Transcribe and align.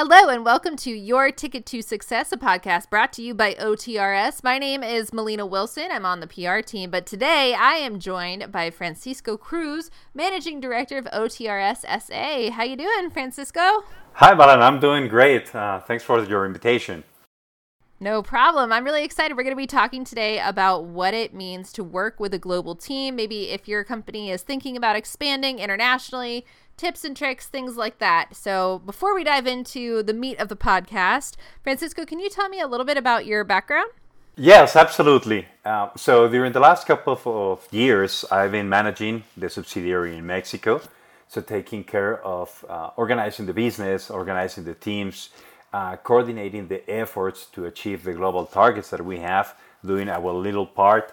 Hello, 0.00 0.28
and 0.28 0.44
welcome 0.44 0.76
to 0.76 0.90
Your 0.92 1.32
Ticket 1.32 1.66
to 1.66 1.82
Success, 1.82 2.30
a 2.30 2.36
podcast 2.36 2.88
brought 2.88 3.12
to 3.14 3.20
you 3.20 3.34
by 3.34 3.54
OTRS. 3.54 4.44
My 4.44 4.56
name 4.56 4.84
is 4.84 5.12
Melina 5.12 5.44
Wilson. 5.44 5.88
I'm 5.90 6.06
on 6.06 6.20
the 6.20 6.28
PR 6.28 6.60
team, 6.60 6.92
but 6.92 7.04
today 7.04 7.52
I 7.52 7.72
am 7.78 7.98
joined 7.98 8.52
by 8.52 8.70
Francisco 8.70 9.36
Cruz, 9.36 9.90
Managing 10.14 10.60
Director 10.60 10.98
of 10.98 11.06
OTRS 11.06 11.78
SA. 11.80 12.52
How 12.52 12.62
you 12.62 12.76
doing, 12.76 13.10
Francisco? 13.10 13.82
Hi, 14.12 14.34
Balan. 14.36 14.62
I'm 14.62 14.78
doing 14.78 15.08
great. 15.08 15.52
Uh, 15.52 15.80
thanks 15.80 16.04
for 16.04 16.22
your 16.22 16.46
invitation. 16.46 17.02
No 17.98 18.22
problem. 18.22 18.72
I'm 18.72 18.84
really 18.84 19.02
excited. 19.02 19.36
We're 19.36 19.42
going 19.42 19.56
to 19.56 19.60
be 19.60 19.66
talking 19.66 20.04
today 20.04 20.38
about 20.38 20.84
what 20.84 21.12
it 21.12 21.34
means 21.34 21.72
to 21.72 21.82
work 21.82 22.20
with 22.20 22.32
a 22.32 22.38
global 22.38 22.76
team. 22.76 23.16
Maybe 23.16 23.48
if 23.48 23.66
your 23.66 23.82
company 23.82 24.30
is 24.30 24.42
thinking 24.42 24.76
about 24.76 24.94
expanding 24.94 25.58
internationally, 25.58 26.46
tips 26.78 27.04
and 27.04 27.16
tricks, 27.16 27.46
things 27.46 27.76
like 27.76 27.98
that. 27.98 28.34
So, 28.34 28.80
before 28.86 29.14
we 29.14 29.24
dive 29.24 29.46
into 29.46 30.02
the 30.02 30.14
meat 30.14 30.38
of 30.38 30.48
the 30.48 30.56
podcast, 30.56 31.36
Francisco, 31.62 32.06
can 32.06 32.20
you 32.20 32.30
tell 32.30 32.48
me 32.48 32.60
a 32.60 32.66
little 32.66 32.86
bit 32.86 32.96
about 32.96 33.26
your 33.26 33.44
background? 33.44 33.90
Yes, 34.36 34.76
absolutely. 34.76 35.46
Uh, 35.64 35.88
so, 35.96 36.28
during 36.28 36.52
the 36.52 36.60
last 36.60 36.86
couple 36.86 37.12
of, 37.12 37.26
of, 37.26 37.68
years, 37.72 38.24
I've 38.30 38.52
been 38.52 38.68
managing 38.68 39.24
the 39.36 39.50
subsidiary 39.50 40.16
in 40.16 40.24
Mexico. 40.24 40.80
So, 41.26 41.40
taking 41.40 41.82
care 41.84 42.24
of 42.24 42.64
uh, 42.68 42.90
organizing 42.96 43.46
the 43.46 43.52
business, 43.52 44.10
organizing 44.10 44.64
the 44.64 44.74
teams, 44.74 45.30
uh, 45.72 45.96
coordinating 45.96 46.68
the 46.68 46.88
efforts 46.88 47.46
to 47.46 47.66
achieve 47.66 48.04
the 48.04 48.12
global 48.12 48.46
targets 48.46 48.90
that 48.90 49.04
we 49.04 49.18
have, 49.18 49.54
doing 49.84 50.08
our 50.08 50.32
little 50.32 50.66
part. 50.66 51.12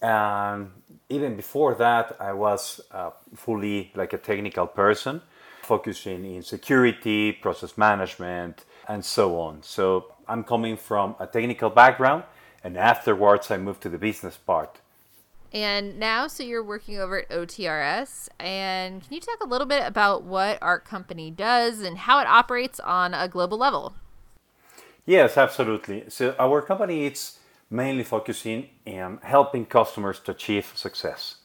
And 0.00 0.70
even 1.08 1.36
before 1.36 1.74
that, 1.74 2.16
I 2.20 2.32
was 2.32 2.80
uh, 2.90 3.10
fully 3.34 3.92
like 3.94 4.12
a 4.12 4.18
technical 4.18 4.66
person, 4.66 5.20
focusing 5.62 6.24
in 6.24 6.42
security, 6.42 7.32
process 7.32 7.76
management, 7.76 8.64
and 8.88 9.04
so 9.04 9.40
on. 9.40 9.62
So 9.62 10.12
I'm 10.28 10.44
coming 10.44 10.76
from 10.76 11.16
a 11.18 11.26
technical 11.26 11.70
background, 11.70 12.24
and 12.62 12.76
afterwards 12.76 13.50
I 13.50 13.56
moved 13.56 13.82
to 13.82 13.88
the 13.88 13.98
business 13.98 14.36
part. 14.36 14.80
And 15.52 15.98
now, 15.98 16.26
so 16.26 16.42
you're 16.42 16.62
working 16.62 16.98
over 16.98 17.20
at 17.20 17.30
OTRS. 17.30 18.28
And 18.38 19.02
can 19.02 19.14
you 19.14 19.20
talk 19.20 19.38
a 19.40 19.46
little 19.46 19.66
bit 19.66 19.82
about 19.86 20.22
what 20.22 20.58
our 20.60 20.78
company 20.78 21.30
does 21.30 21.80
and 21.80 21.96
how 21.96 22.20
it 22.20 22.26
operates 22.26 22.78
on 22.80 23.14
a 23.14 23.28
global 23.28 23.56
level? 23.56 23.94
Yes, 25.06 25.38
absolutely. 25.38 26.04
So 26.08 26.36
our 26.38 26.60
company 26.60 27.06
is 27.06 27.38
mainly 27.70 28.04
focusing 28.04 28.68
on 28.86 29.18
helping 29.22 29.66
customers 29.66 30.20
to 30.20 30.32
achieve 30.32 30.72
success. 30.74 31.36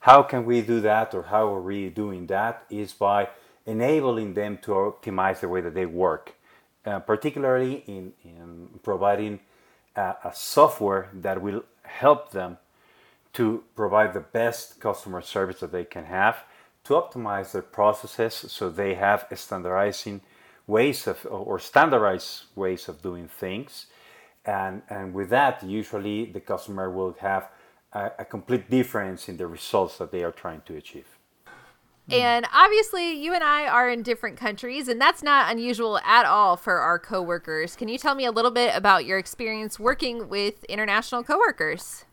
How 0.00 0.22
can 0.22 0.44
we 0.44 0.62
do 0.62 0.80
that, 0.80 1.14
or 1.14 1.22
how 1.22 1.54
are 1.54 1.60
we 1.60 1.88
doing 1.88 2.26
that? 2.26 2.64
Is 2.70 2.92
by 2.92 3.28
enabling 3.66 4.34
them 4.34 4.58
to 4.62 4.72
optimize 4.72 5.40
the 5.40 5.48
way 5.48 5.60
that 5.60 5.74
they 5.74 5.86
work, 5.86 6.34
uh, 6.84 6.98
particularly 6.98 7.84
in, 7.86 8.12
in 8.24 8.68
providing 8.82 9.38
a, 9.94 10.14
a 10.24 10.32
software 10.34 11.08
that 11.12 11.40
will 11.40 11.64
help 11.84 12.32
them 12.32 12.58
to 13.34 13.62
provide 13.76 14.12
the 14.12 14.20
best 14.20 14.80
customer 14.80 15.20
service 15.20 15.60
that 15.60 15.72
they 15.72 15.84
can 15.84 16.04
have, 16.06 16.44
to 16.84 16.94
optimize 16.94 17.52
their 17.52 17.62
processes 17.62 18.34
so 18.50 18.68
they 18.68 18.94
have 18.94 19.26
standardizing 19.34 20.20
ways 20.66 21.06
of 21.06 21.24
or 21.30 21.58
standardized 21.58 22.42
ways 22.56 22.88
of 22.88 23.02
doing 23.02 23.28
things. 23.28 23.86
And, 24.44 24.82
and 24.88 25.14
with 25.14 25.30
that, 25.30 25.62
usually 25.62 26.26
the 26.26 26.40
customer 26.40 26.90
will 26.90 27.16
have 27.20 27.48
a, 27.92 28.10
a 28.20 28.24
complete 28.24 28.68
difference 28.68 29.28
in 29.28 29.36
the 29.36 29.46
results 29.46 29.98
that 29.98 30.10
they 30.10 30.24
are 30.24 30.32
trying 30.32 30.62
to 30.66 30.76
achieve. 30.76 31.06
And 32.10 32.46
obviously, 32.52 33.12
you 33.12 33.32
and 33.32 33.44
I 33.44 33.66
are 33.66 33.88
in 33.88 34.02
different 34.02 34.36
countries, 34.36 34.88
and 34.88 35.00
that's 35.00 35.22
not 35.22 35.50
unusual 35.50 35.98
at 35.98 36.26
all 36.26 36.56
for 36.56 36.78
our 36.78 36.98
coworkers. 36.98 37.76
Can 37.76 37.88
you 37.88 37.96
tell 37.96 38.14
me 38.14 38.26
a 38.26 38.30
little 38.30 38.50
bit 38.50 38.76
about 38.76 39.06
your 39.06 39.18
experience 39.18 39.78
working 39.78 40.28
with 40.28 40.64
international 40.64 41.22
coworkers? 41.22 42.04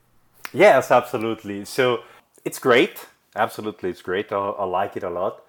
Yes, 0.53 0.91
absolutely. 0.91 1.66
So 1.66 2.04
it's 2.45 2.59
great. 2.59 3.08
Absolutely, 3.36 3.89
it's 3.89 4.02
great. 4.02 4.31
I, 4.31 4.37
I 4.37 4.65
like 4.65 4.95
it 4.95 5.04
a 5.04 5.09
lot, 5.09 5.43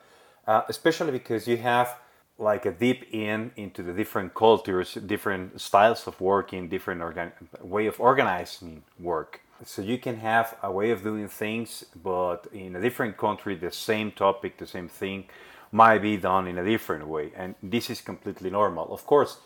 uh, 0.47 0.63
especially 0.69 1.13
because 1.13 1.47
you 1.47 1.59
have 1.59 1.97
like 2.41 2.65
a 2.65 2.73
deep 2.73 3.05
in 3.13 3.53
into 3.57 3.83
the 3.83 3.93
different 3.93 4.35
cultures, 4.35 4.95
different 4.95 5.61
styles 5.61 6.07
of 6.07 6.21
working, 6.21 6.69
different 6.69 7.03
organ- 7.03 7.33
way 7.61 7.87
of 7.87 8.01
organizing 8.01 8.83
work. 8.99 9.41
So 9.65 9.83
you 9.83 9.99
can 9.99 10.17
have 10.17 10.57
a 10.63 10.73
way 10.73 10.91
of 10.91 11.03
doing 11.03 11.29
things, 11.29 11.85
but 12.03 12.47
in 12.53 12.75
a 12.77 12.81
different 12.81 13.19
country, 13.19 13.57
the 13.57 13.71
same 13.71 14.11
topic, 14.11 14.57
the 14.57 14.67
same 14.67 14.89
thing 14.89 15.27
might 15.71 16.01
be 16.01 16.17
done 16.17 16.47
in 16.47 16.57
a 16.57 16.65
different 16.65 17.07
way. 17.07 17.31
And 17.37 17.55
this 17.63 17.91
is 17.91 18.01
completely 18.01 18.51
normal. 18.51 18.93
Of 18.93 19.05
course, 19.07 19.39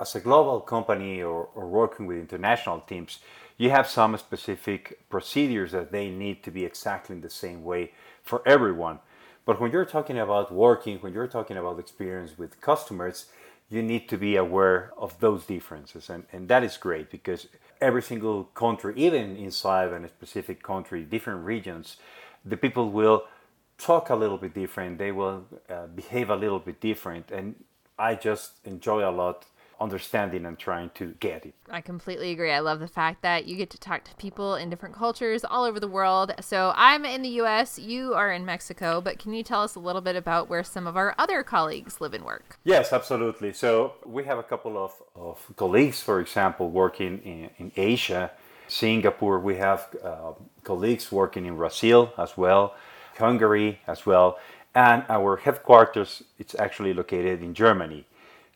as 0.00 0.16
a 0.16 0.20
global 0.20 0.60
company 0.60 1.22
or, 1.22 1.48
or 1.54 1.68
working 1.68 2.06
with 2.06 2.18
international 2.18 2.80
teams, 2.80 3.20
you 3.58 3.70
have 3.70 3.86
some 3.86 4.16
specific 4.16 5.08
procedures 5.08 5.70
that 5.72 5.92
they 5.92 6.10
need 6.10 6.42
to 6.42 6.50
be 6.50 6.64
exactly 6.64 7.14
in 7.14 7.22
the 7.22 7.30
same 7.30 7.62
way 7.62 7.92
for 8.22 8.42
everyone. 8.46 8.98
But 9.44 9.60
when 9.60 9.72
you're 9.72 9.84
talking 9.84 10.18
about 10.18 10.52
working, 10.52 10.98
when 10.98 11.12
you're 11.12 11.26
talking 11.26 11.56
about 11.56 11.78
experience 11.78 12.38
with 12.38 12.60
customers, 12.60 13.26
you 13.68 13.82
need 13.82 14.08
to 14.08 14.18
be 14.18 14.36
aware 14.36 14.92
of 14.98 15.18
those 15.20 15.46
differences. 15.46 16.10
And, 16.10 16.24
and 16.32 16.48
that 16.48 16.62
is 16.62 16.76
great 16.76 17.10
because 17.10 17.46
every 17.80 18.02
single 18.02 18.44
country, 18.44 18.92
even 18.96 19.36
inside 19.36 19.92
a 19.92 20.08
specific 20.08 20.62
country, 20.62 21.04
different 21.04 21.44
regions, 21.44 21.96
the 22.44 22.56
people 22.56 22.90
will 22.90 23.24
talk 23.78 24.10
a 24.10 24.14
little 24.14 24.36
bit 24.36 24.54
different, 24.54 24.98
they 24.98 25.12
will 25.12 25.44
uh, 25.68 25.86
behave 25.86 26.30
a 26.30 26.36
little 26.36 26.58
bit 26.58 26.80
different. 26.80 27.30
And 27.30 27.54
I 27.98 28.14
just 28.14 28.58
enjoy 28.64 29.08
a 29.08 29.10
lot 29.10 29.46
understanding 29.80 30.44
and 30.44 30.58
trying 30.58 30.90
to 30.90 31.14
get 31.20 31.46
it. 31.46 31.54
I 31.70 31.80
completely 31.80 32.30
agree. 32.30 32.52
I 32.52 32.60
love 32.60 32.80
the 32.80 32.88
fact 32.88 33.22
that 33.22 33.46
you 33.46 33.56
get 33.56 33.70
to 33.70 33.78
talk 33.78 34.04
to 34.04 34.14
people 34.16 34.54
in 34.54 34.68
different 34.68 34.94
cultures 34.94 35.44
all 35.44 35.64
over 35.64 35.80
the 35.80 35.88
world. 35.88 36.32
So 36.40 36.72
I'm 36.76 37.04
in 37.04 37.22
the 37.22 37.40
US, 37.40 37.78
you 37.78 38.14
are 38.14 38.30
in 38.30 38.44
Mexico, 38.44 39.00
but 39.00 39.18
can 39.18 39.32
you 39.32 39.42
tell 39.42 39.62
us 39.62 39.74
a 39.74 39.80
little 39.80 40.02
bit 40.02 40.16
about 40.16 40.48
where 40.48 40.62
some 40.62 40.86
of 40.86 40.96
our 40.96 41.14
other 41.18 41.42
colleagues 41.42 42.00
live 42.00 42.14
and 42.14 42.24
work? 42.24 42.58
Yes, 42.64 42.92
absolutely. 42.92 43.52
So 43.52 43.94
we 44.04 44.24
have 44.24 44.38
a 44.38 44.42
couple 44.42 44.76
of, 44.76 44.92
of 45.16 45.56
colleagues, 45.56 46.00
for 46.02 46.20
example, 46.20 46.70
working 46.70 47.18
in, 47.24 47.50
in 47.58 47.72
Asia, 47.76 48.30
Singapore. 48.68 49.40
We 49.40 49.56
have 49.56 49.88
uh, 50.04 50.32
colleagues 50.62 51.10
working 51.10 51.46
in 51.46 51.56
Brazil 51.56 52.12
as 52.18 52.36
well, 52.36 52.74
Hungary 53.18 53.80
as 53.86 54.04
well. 54.04 54.38
And 54.74 55.04
our 55.08 55.36
headquarters, 55.36 56.22
it's 56.38 56.54
actually 56.54 56.94
located 56.94 57.42
in 57.42 57.54
Germany. 57.54 58.06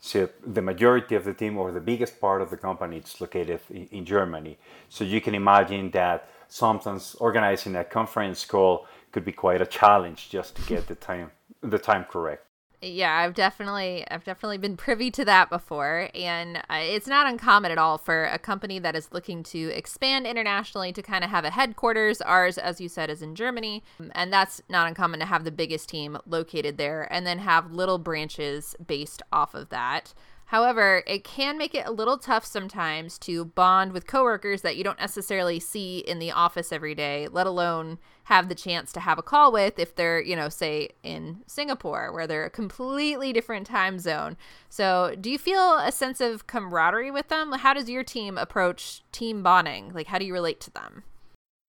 So 0.05 0.29
the 0.47 0.61
majority 0.61 1.15
of 1.15 1.25
the 1.25 1.33
team 1.33 1.57
or 1.57 1.73
the 1.73 1.81
biggest 1.81 2.21
part 2.21 2.43
of 2.43 2.51
the 2.51 2.59
company 2.59 2.99
is 2.99 3.19
located 3.23 3.61
in, 3.71 3.87
in 3.87 4.05
Germany. 4.05 4.59
So 4.91 5.03
you 5.03 5.19
can 5.23 5.35
imagine 5.35 5.91
that 5.93 6.29
sometimes 6.47 7.15
organizing 7.21 7.75
a 7.77 7.85
conference 7.85 8.45
call 8.45 8.87
could 9.13 9.25
be 9.25 9.33
quite 9.33 9.63
a 9.63 9.67
challenge 9.67 10.29
just 10.29 10.57
to 10.57 10.63
get 10.63 10.89
the 10.89 10.95
time 10.95 11.31
the 11.63 11.79
time 11.79 12.05
correct 12.05 12.45
yeah 12.85 13.19
i've 13.19 13.35
definitely 13.35 14.05
i've 14.11 14.25
definitely 14.25 14.59
been 14.59 14.77
privy 14.77 15.11
to 15.11 15.25
that 15.25 15.49
before. 15.51 16.11
And 16.15 16.59
uh, 16.59 16.81
it's 16.81 17.07
not 17.07 17.27
uncommon 17.27 17.73
at 17.73 17.79
all 17.79 17.99
for 17.99 18.25
a 18.25 18.39
company 18.39 18.79
that 18.79 18.95
is 18.95 19.09
looking 19.13 19.43
to 19.45 19.71
expand 19.75 20.27
internationally 20.27 20.93
to 20.93 21.03
kind 21.03 21.25
of 21.25 21.31
have 21.31 21.45
a 21.45 21.51
headquarters 21.51 22.21
ours 22.21 22.59
as 22.59 22.81
you 22.81 22.89
said 22.89 23.11
is 23.11 23.23
in 23.23 23.35
germany. 23.35 23.83
And 24.13 24.33
that's 24.33 24.63
not 24.69 24.89
uncommon 24.89 25.21
to 25.21 25.27
have 25.27 25.45
the 25.45 25.51
biggest 25.51 25.89
team 25.89 26.19
located 26.27 26.79
there 26.79 27.09
and 27.13 27.27
then 27.27 27.39
have 27.39 27.73
little 27.73 27.99
branches 27.99 28.77
based 28.85 29.23
off 29.33 29.55
of 29.55 29.69
that 29.71 30.15
However, 30.47 31.03
it 31.07 31.25
can 31.25 31.57
make 31.57 31.75
it 31.75 31.87
a 31.87 31.93
little 31.93 32.19
tough 32.19 32.45
sometimes 32.45 33.19
to 33.21 33.47
bond 33.47 33.93
with 33.93 34.07
coworkers 34.07 34.63
that 34.63 34.77
you 34.77 34.85
don't 34.85 35.01
necessarily 35.01 35.59
see 35.59 35.99
in 35.99 36.19
the 36.19 36.31
office 36.31 36.71
every 36.71 36.95
day, 36.95 37.29
let 37.31 37.47
alone 37.47 37.99
have 38.25 38.49
the 38.49 38.55
chance 38.55 38.93
to 38.93 39.01
have 39.01 39.19
a 39.19 39.23
call 39.23 39.53
with 39.53 39.79
if 39.79 39.95
they're, 39.95 40.23
you 40.23 40.37
know, 40.37 40.49
say 40.49 40.91
in 41.03 41.43
Singapore 41.47 42.13
where 42.13 42.27
they're 42.27 42.45
a 42.45 42.51
completely 42.51 43.33
different 43.33 43.67
time 43.67 43.99
zone. 43.99 44.37
So, 44.69 45.15
do 45.21 45.31
you 45.31 45.39
feel 45.39 45.79
a 45.79 45.93
sense 45.93 46.21
of 46.21 46.47
camaraderie 46.47 47.11
with 47.11 47.29
them? 47.29 47.53
How 47.53 47.75
does 47.75 47.89
your 47.89 48.05
team 48.05 48.39
approach 48.39 49.03
team 49.13 49.43
bonding? 49.43 49.93
Like 49.93 50.09
how 50.09 50.19
do 50.19 50.25
you 50.25 50.33
relate 50.33 50.61
to 50.61 50.71
them? 50.71 51.05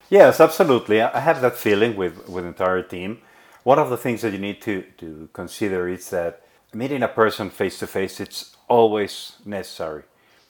Yes, 0.10 0.40
absolutely. 0.40 1.02
I 1.02 1.20
have 1.20 1.42
that 1.42 1.58
feeling 1.58 1.96
with 1.96 2.28
with 2.30 2.46
entire 2.46 2.84
team. 2.84 3.22
One 3.64 3.80
of 3.80 3.90
the 3.90 3.98
things 3.98 4.22
that 4.22 4.34
you 4.34 4.40
need 4.40 4.62
to 4.64 4.84
to 4.98 5.30
consider 5.34 5.88
is 5.88 6.10
that 6.12 6.45
meeting 6.76 7.02
a 7.04 7.08
person 7.08 7.50
face 7.50 7.80
to 7.80 7.88
face 7.88 8.20
it's 8.20 8.58
always 8.68 9.38
necessary. 9.46 10.04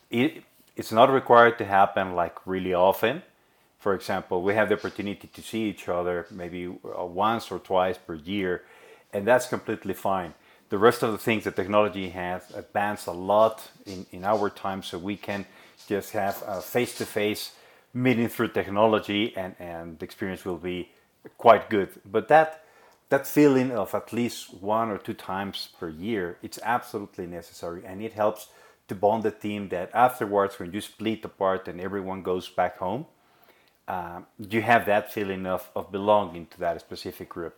It, 0.10 0.44
it's 0.76 0.92
not 0.92 1.12
required 1.12 1.58
to 1.60 1.66
happen 1.66 2.16
like 2.16 2.36
really 2.48 2.74
often. 2.74 3.22
For 3.78 3.94
example, 3.94 4.42
we 4.42 4.56
have 4.56 4.70
the 4.70 4.76
opportunity 4.76 5.28
to 5.28 5.42
see 5.42 5.70
each 5.70 5.88
other 5.88 6.26
maybe 6.32 6.68
uh, 6.68 7.06
once 7.06 7.52
or 7.52 7.60
twice 7.60 8.00
per 8.00 8.16
year, 8.16 8.64
and 9.14 9.28
that's 9.28 9.46
completely 9.46 9.94
fine. 9.94 10.34
The 10.70 10.80
rest 10.80 11.04
of 11.04 11.12
the 11.12 11.20
things 11.20 11.44
that 11.44 11.56
technology 11.56 12.10
has 12.10 12.50
advanced 12.56 13.06
a 13.06 13.12
lot 13.12 13.70
in, 13.86 14.08
in 14.12 14.26
our 14.26 14.50
time, 14.50 14.82
so 14.82 14.98
we 14.98 15.18
can 15.18 15.46
just 15.88 16.14
have 16.14 16.42
a 16.48 16.60
face 16.60 16.98
to 16.98 17.06
face 17.06 17.52
meeting 17.94 18.30
through 18.30 18.48
technology, 18.48 19.38
and, 19.38 19.56
and 19.60 20.00
the 20.00 20.06
experience 20.06 20.44
will 20.44 20.58
be 20.58 20.90
quite 21.38 21.70
good. 21.70 21.90
But 22.04 22.28
that 22.30 22.65
that 23.10 23.28
feeling 23.28 23.72
of 23.72 23.94
at 23.94 24.14
least 24.14 24.54
one 24.54 24.90
or 24.90 24.98
two 24.98 25.14
times 25.14 25.70
per 25.80 25.90
year, 25.90 26.38
it's 26.42 26.60
absolutely 26.64 27.28
necessary 27.28 27.84
and 27.86 28.02
it 28.02 28.14
helps 28.14 28.48
to 28.88 28.96
bond 28.96 29.24
the 29.24 29.32
team 29.32 29.70
that 29.70 29.90
afterwards 29.94 30.60
when 30.60 30.72
you 30.72 30.82
split 30.82 31.26
apart 31.26 31.68
and 31.68 31.80
everyone 31.82 32.22
goes 32.22 32.50
back 32.50 32.78
home, 32.78 33.06
uh, 33.88 34.22
you 34.38 34.62
have 34.62 34.86
that 34.86 35.14
feeling 35.14 35.46
of, 35.46 35.70
of 35.76 35.92
belonging 35.92 36.48
to 36.48 36.60
that 36.60 36.80
specific 36.82 37.30
group. 37.30 37.56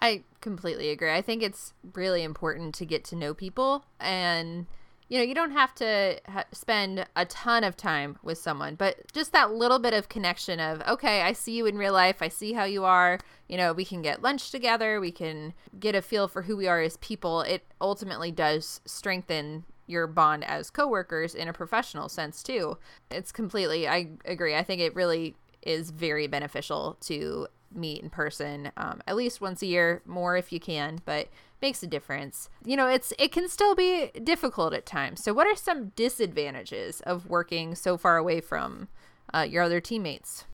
I 0.00 0.22
completely 0.40 0.90
agree. 0.90 1.12
I 1.12 1.22
think 1.22 1.42
it's 1.42 1.72
really 1.94 2.22
important 2.22 2.74
to 2.76 2.84
get 2.84 3.04
to 3.06 3.16
know 3.16 3.34
people 3.34 3.84
and 3.98 4.66
you 5.08 5.18
know, 5.18 5.24
you 5.24 5.34
don't 5.34 5.52
have 5.52 5.74
to 5.76 6.20
ha- 6.28 6.44
spend 6.52 7.06
a 7.16 7.24
ton 7.24 7.64
of 7.64 7.76
time 7.76 8.18
with 8.22 8.38
someone, 8.38 8.74
but 8.74 9.10
just 9.12 9.32
that 9.32 9.52
little 9.52 9.78
bit 9.78 9.94
of 9.94 10.08
connection 10.08 10.60
of, 10.60 10.82
okay, 10.86 11.22
I 11.22 11.32
see 11.32 11.56
you 11.56 11.66
in 11.66 11.78
real 11.78 11.94
life. 11.94 12.16
I 12.20 12.28
see 12.28 12.52
how 12.52 12.64
you 12.64 12.84
are. 12.84 13.18
You 13.48 13.56
know, 13.56 13.72
we 13.72 13.86
can 13.86 14.02
get 14.02 14.22
lunch 14.22 14.50
together. 14.50 15.00
We 15.00 15.10
can 15.10 15.54
get 15.80 15.94
a 15.94 16.02
feel 16.02 16.28
for 16.28 16.42
who 16.42 16.56
we 16.56 16.68
are 16.68 16.80
as 16.80 16.98
people. 16.98 17.40
It 17.40 17.64
ultimately 17.80 18.30
does 18.30 18.82
strengthen 18.84 19.64
your 19.86 20.06
bond 20.06 20.44
as 20.44 20.68
coworkers 20.68 21.34
in 21.34 21.48
a 21.48 21.54
professional 21.54 22.10
sense, 22.10 22.42
too. 22.42 22.76
It's 23.10 23.32
completely, 23.32 23.88
I 23.88 24.10
agree. 24.26 24.54
I 24.54 24.62
think 24.62 24.82
it 24.82 24.94
really 24.94 25.36
is 25.62 25.90
very 25.90 26.26
beneficial 26.26 26.98
to 27.00 27.48
meet 27.74 28.02
in 28.02 28.10
person 28.10 28.70
um, 28.76 29.02
at 29.06 29.16
least 29.16 29.40
once 29.40 29.62
a 29.62 29.66
year, 29.66 30.02
more 30.06 30.36
if 30.36 30.52
you 30.52 30.60
can, 30.60 31.00
but 31.04 31.28
makes 31.60 31.82
a 31.82 31.86
difference. 31.86 32.48
You 32.64 32.76
know, 32.76 32.86
it's 32.86 33.12
it 33.18 33.32
can 33.32 33.48
still 33.48 33.74
be 33.74 34.10
difficult 34.22 34.74
at 34.74 34.86
times. 34.86 35.22
So, 35.22 35.32
what 35.32 35.46
are 35.46 35.56
some 35.56 35.88
disadvantages 35.96 37.00
of 37.00 37.26
working 37.26 37.74
so 37.74 37.96
far 37.96 38.16
away 38.16 38.40
from 38.40 38.88
uh, 39.32 39.46
your 39.48 39.62
other 39.62 39.80
teammates? 39.80 40.44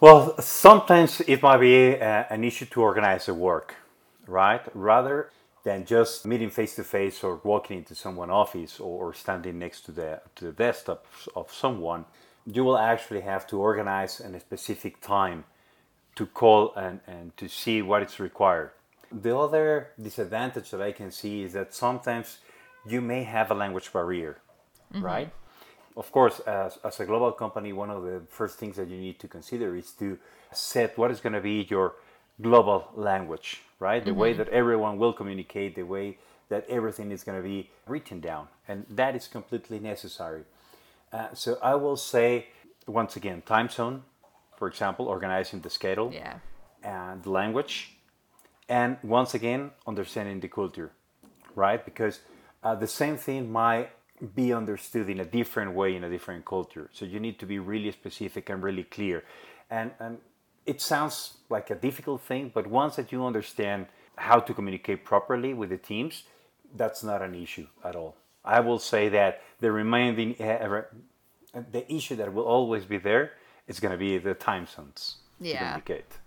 Well, 0.00 0.40
sometimes 0.40 1.20
it 1.20 1.42
might 1.42 1.58
be 1.58 1.92
a, 1.92 2.26
an 2.30 2.42
issue 2.42 2.64
to 2.66 2.80
organize 2.80 3.26
the 3.26 3.34
work, 3.34 3.74
right? 4.26 4.62
Rather 4.74 5.30
than 5.62 5.84
just 5.84 6.24
meeting 6.24 6.48
face 6.48 6.74
to 6.76 6.84
face 6.84 7.22
or 7.22 7.40
walking 7.44 7.78
into 7.78 7.94
someone's 7.94 8.32
office 8.32 8.80
or 8.80 9.12
standing 9.12 9.58
next 9.58 9.82
to 9.82 9.92
the 9.92 10.22
to 10.36 10.46
the 10.46 10.52
desktop 10.52 11.06
of 11.36 11.52
someone, 11.52 12.06
you 12.46 12.64
will 12.64 12.78
actually 12.78 13.20
have 13.20 13.46
to 13.48 13.58
organize 13.58 14.20
in 14.20 14.34
a 14.34 14.40
specific 14.40 15.00
time 15.00 15.44
to 16.16 16.26
call 16.26 16.74
and, 16.74 17.00
and 17.06 17.36
to 17.36 17.48
see 17.48 17.82
what 17.82 18.02
is 18.02 18.18
required. 18.18 18.70
The 19.12 19.36
other 19.36 19.90
disadvantage 20.00 20.70
that 20.70 20.80
I 20.80 20.92
can 20.92 21.10
see 21.10 21.42
is 21.42 21.52
that 21.54 21.74
sometimes 21.74 22.38
you 22.86 23.00
may 23.00 23.24
have 23.24 23.50
a 23.50 23.54
language 23.54 23.92
barrier, 23.92 24.38
mm-hmm. 24.92 25.04
right? 25.04 25.32
Of 25.96 26.12
course, 26.12 26.40
as, 26.40 26.78
as 26.84 27.00
a 27.00 27.04
global 27.04 27.32
company, 27.32 27.72
one 27.72 27.90
of 27.90 28.04
the 28.04 28.22
first 28.28 28.58
things 28.58 28.76
that 28.76 28.88
you 28.88 28.96
need 28.96 29.18
to 29.18 29.28
consider 29.28 29.74
is 29.76 29.90
to 29.92 30.18
set 30.52 30.96
what 30.96 31.10
is 31.10 31.20
going 31.20 31.32
to 31.32 31.40
be 31.40 31.66
your 31.68 31.94
global 32.40 32.88
language, 32.94 33.62
right? 33.80 34.04
The 34.04 34.12
mm-hmm. 34.12 34.20
way 34.20 34.32
that 34.34 34.48
everyone 34.48 34.98
will 34.98 35.12
communicate, 35.12 35.74
the 35.74 35.82
way 35.82 36.18
that 36.48 36.64
everything 36.68 37.10
is 37.10 37.24
going 37.24 37.36
to 37.36 37.46
be 37.46 37.70
written 37.86 38.20
down. 38.20 38.48
And 38.68 38.86
that 38.90 39.16
is 39.16 39.26
completely 39.26 39.78
necessary. 39.78 40.44
Uh, 41.12 41.28
so 41.34 41.58
I 41.62 41.74
will 41.74 41.96
say, 41.96 42.46
once 42.86 43.16
again, 43.16 43.42
time 43.42 43.68
zone, 43.68 44.02
for 44.56 44.68
example, 44.68 45.06
organizing 45.06 45.60
the 45.60 45.70
schedule 45.70 46.12
yeah. 46.12 46.34
and 46.82 47.22
the 47.22 47.30
language 47.30 47.96
and 48.70 48.96
once 49.02 49.34
again 49.34 49.70
understanding 49.86 50.40
the 50.40 50.48
culture 50.48 50.92
right? 51.54 51.84
Because 51.84 52.20
uh, 52.62 52.74
the 52.74 52.86
same 52.86 53.16
thing 53.16 53.50
might 53.50 53.90
be 54.34 54.52
understood 54.52 55.08
in 55.08 55.20
a 55.20 55.24
different 55.24 55.72
way 55.72 55.96
in 55.96 56.04
a 56.04 56.10
different 56.10 56.44
culture. 56.44 56.90
So 56.92 57.04
you 57.04 57.20
need 57.20 57.38
to 57.38 57.46
be 57.46 57.58
really 57.58 57.90
specific 57.90 58.50
and 58.50 58.62
really 58.62 58.84
clear. 58.84 59.24
And, 59.70 59.92
and 59.98 60.18
it 60.66 60.80
sounds 60.80 61.38
like 61.48 61.70
a 61.70 61.74
difficult 61.74 62.20
thing 62.20 62.50
but 62.52 62.66
once 62.66 62.96
that 62.96 63.12
you 63.12 63.24
understand 63.24 63.86
how 64.16 64.38
to 64.40 64.52
communicate 64.52 65.04
properly 65.04 65.54
with 65.54 65.70
the 65.70 65.78
teams 65.78 66.24
that's 66.76 67.02
not 67.02 67.22
an 67.22 67.34
issue 67.34 67.66
at 67.82 67.96
all. 67.96 68.14
I 68.44 68.60
will 68.60 68.78
say 68.78 69.08
that 69.08 69.42
the 69.60 69.72
remaining 69.72 70.40
uh, 70.40 70.82
the 71.72 71.92
issue 71.92 72.14
that 72.16 72.32
will 72.32 72.44
always 72.44 72.84
be 72.84 72.98
there 72.98 73.32
is 73.66 73.80
going 73.80 73.92
to 73.92 73.98
be 73.98 74.18
the 74.18 74.34
time 74.34 74.66
zones 74.66 75.16
yeah. 75.40 75.52
to 75.52 75.58
communicate 75.58 76.19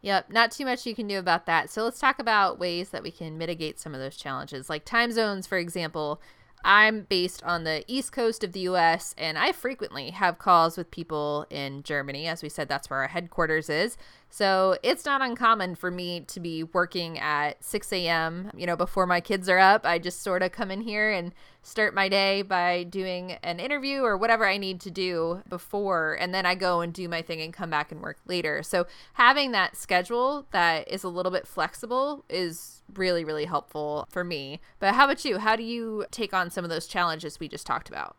Yep, 0.00 0.30
not 0.30 0.52
too 0.52 0.64
much 0.64 0.86
you 0.86 0.94
can 0.94 1.08
do 1.08 1.18
about 1.18 1.46
that. 1.46 1.70
So 1.70 1.82
let's 1.82 1.98
talk 1.98 2.18
about 2.18 2.58
ways 2.58 2.90
that 2.90 3.02
we 3.02 3.10
can 3.10 3.36
mitigate 3.36 3.80
some 3.80 3.94
of 3.94 4.00
those 4.00 4.16
challenges. 4.16 4.70
Like 4.70 4.84
time 4.84 5.10
zones, 5.10 5.46
for 5.46 5.58
example, 5.58 6.20
I'm 6.64 7.02
based 7.02 7.42
on 7.44 7.64
the 7.64 7.84
east 7.86 8.12
coast 8.12 8.42
of 8.42 8.52
the 8.52 8.60
US, 8.60 9.14
and 9.16 9.38
I 9.38 9.52
frequently 9.52 10.10
have 10.10 10.38
calls 10.38 10.76
with 10.76 10.90
people 10.90 11.46
in 11.50 11.82
Germany. 11.82 12.26
As 12.26 12.42
we 12.42 12.48
said, 12.48 12.68
that's 12.68 12.90
where 12.90 13.00
our 13.00 13.08
headquarters 13.08 13.68
is. 13.68 13.96
So 14.30 14.76
it's 14.82 15.04
not 15.04 15.22
uncommon 15.22 15.74
for 15.74 15.90
me 15.90 16.20
to 16.20 16.38
be 16.38 16.62
working 16.62 17.18
at 17.18 17.64
6 17.64 17.92
a.m., 17.92 18.50
you 18.56 18.66
know, 18.66 18.76
before 18.76 19.06
my 19.06 19.20
kids 19.20 19.48
are 19.48 19.58
up. 19.58 19.86
I 19.86 19.98
just 19.98 20.22
sort 20.22 20.42
of 20.42 20.52
come 20.52 20.70
in 20.70 20.82
here 20.82 21.10
and 21.10 21.32
start 21.62 21.94
my 21.94 22.08
day 22.08 22.42
by 22.42 22.82
doing 22.84 23.32
an 23.42 23.58
interview 23.58 24.02
or 24.02 24.16
whatever 24.16 24.46
I 24.46 24.58
need 24.58 24.80
to 24.82 24.90
do 24.90 25.42
before, 25.48 26.16
and 26.20 26.34
then 26.34 26.46
I 26.46 26.54
go 26.54 26.80
and 26.80 26.92
do 26.92 27.08
my 27.08 27.22
thing 27.22 27.40
and 27.40 27.52
come 27.52 27.70
back 27.70 27.90
and 27.90 28.00
work 28.00 28.18
later. 28.26 28.62
So 28.62 28.86
having 29.14 29.52
that 29.52 29.76
schedule 29.76 30.46
that 30.50 30.88
is 30.88 31.04
a 31.04 31.08
little 31.08 31.32
bit 31.32 31.46
flexible 31.46 32.24
is 32.28 32.82
really, 32.94 33.24
really 33.24 33.46
helpful 33.46 34.06
for 34.10 34.24
me. 34.24 34.60
But 34.78 34.94
how 34.94 35.04
about 35.04 35.24
you? 35.24 35.38
How 35.38 35.56
do 35.56 35.62
you 35.62 36.06
take 36.10 36.32
on 36.32 36.50
some 36.50 36.64
of 36.64 36.70
those 36.70 36.86
challenges 36.86 37.40
we 37.40 37.48
just 37.48 37.66
talked 37.66 37.88
about? 37.88 38.16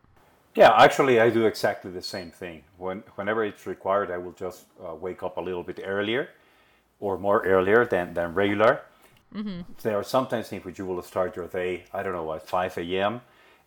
Yeah, 0.54 0.74
actually, 0.76 1.20
I 1.20 1.30
do 1.30 1.46
exactly 1.46 1.90
the 1.90 2.02
same 2.02 2.30
thing. 2.30 2.64
When, 2.76 3.04
whenever 3.14 3.44
it's 3.44 3.66
required, 3.66 4.10
I 4.10 4.18
will 4.18 4.32
just 4.32 4.64
uh, 4.84 4.94
wake 4.94 5.22
up 5.22 5.36
a 5.36 5.40
little 5.40 5.62
bit 5.62 5.80
earlier 5.84 6.30
or 6.98 7.18
more 7.18 7.42
earlier 7.44 7.84
than, 7.86 8.14
than 8.14 8.34
regular. 8.34 8.80
Mm-hmm. 9.34 9.60
There 9.82 9.96
are 9.96 10.02
sometimes 10.02 10.50
in 10.52 10.60
which 10.60 10.78
you 10.78 10.86
will 10.86 11.02
start 11.02 11.36
your 11.36 11.46
day, 11.46 11.84
I 11.94 12.02
don't 12.02 12.14
know, 12.14 12.32
at 12.32 12.48
5 12.48 12.78
a.m. 12.78 13.20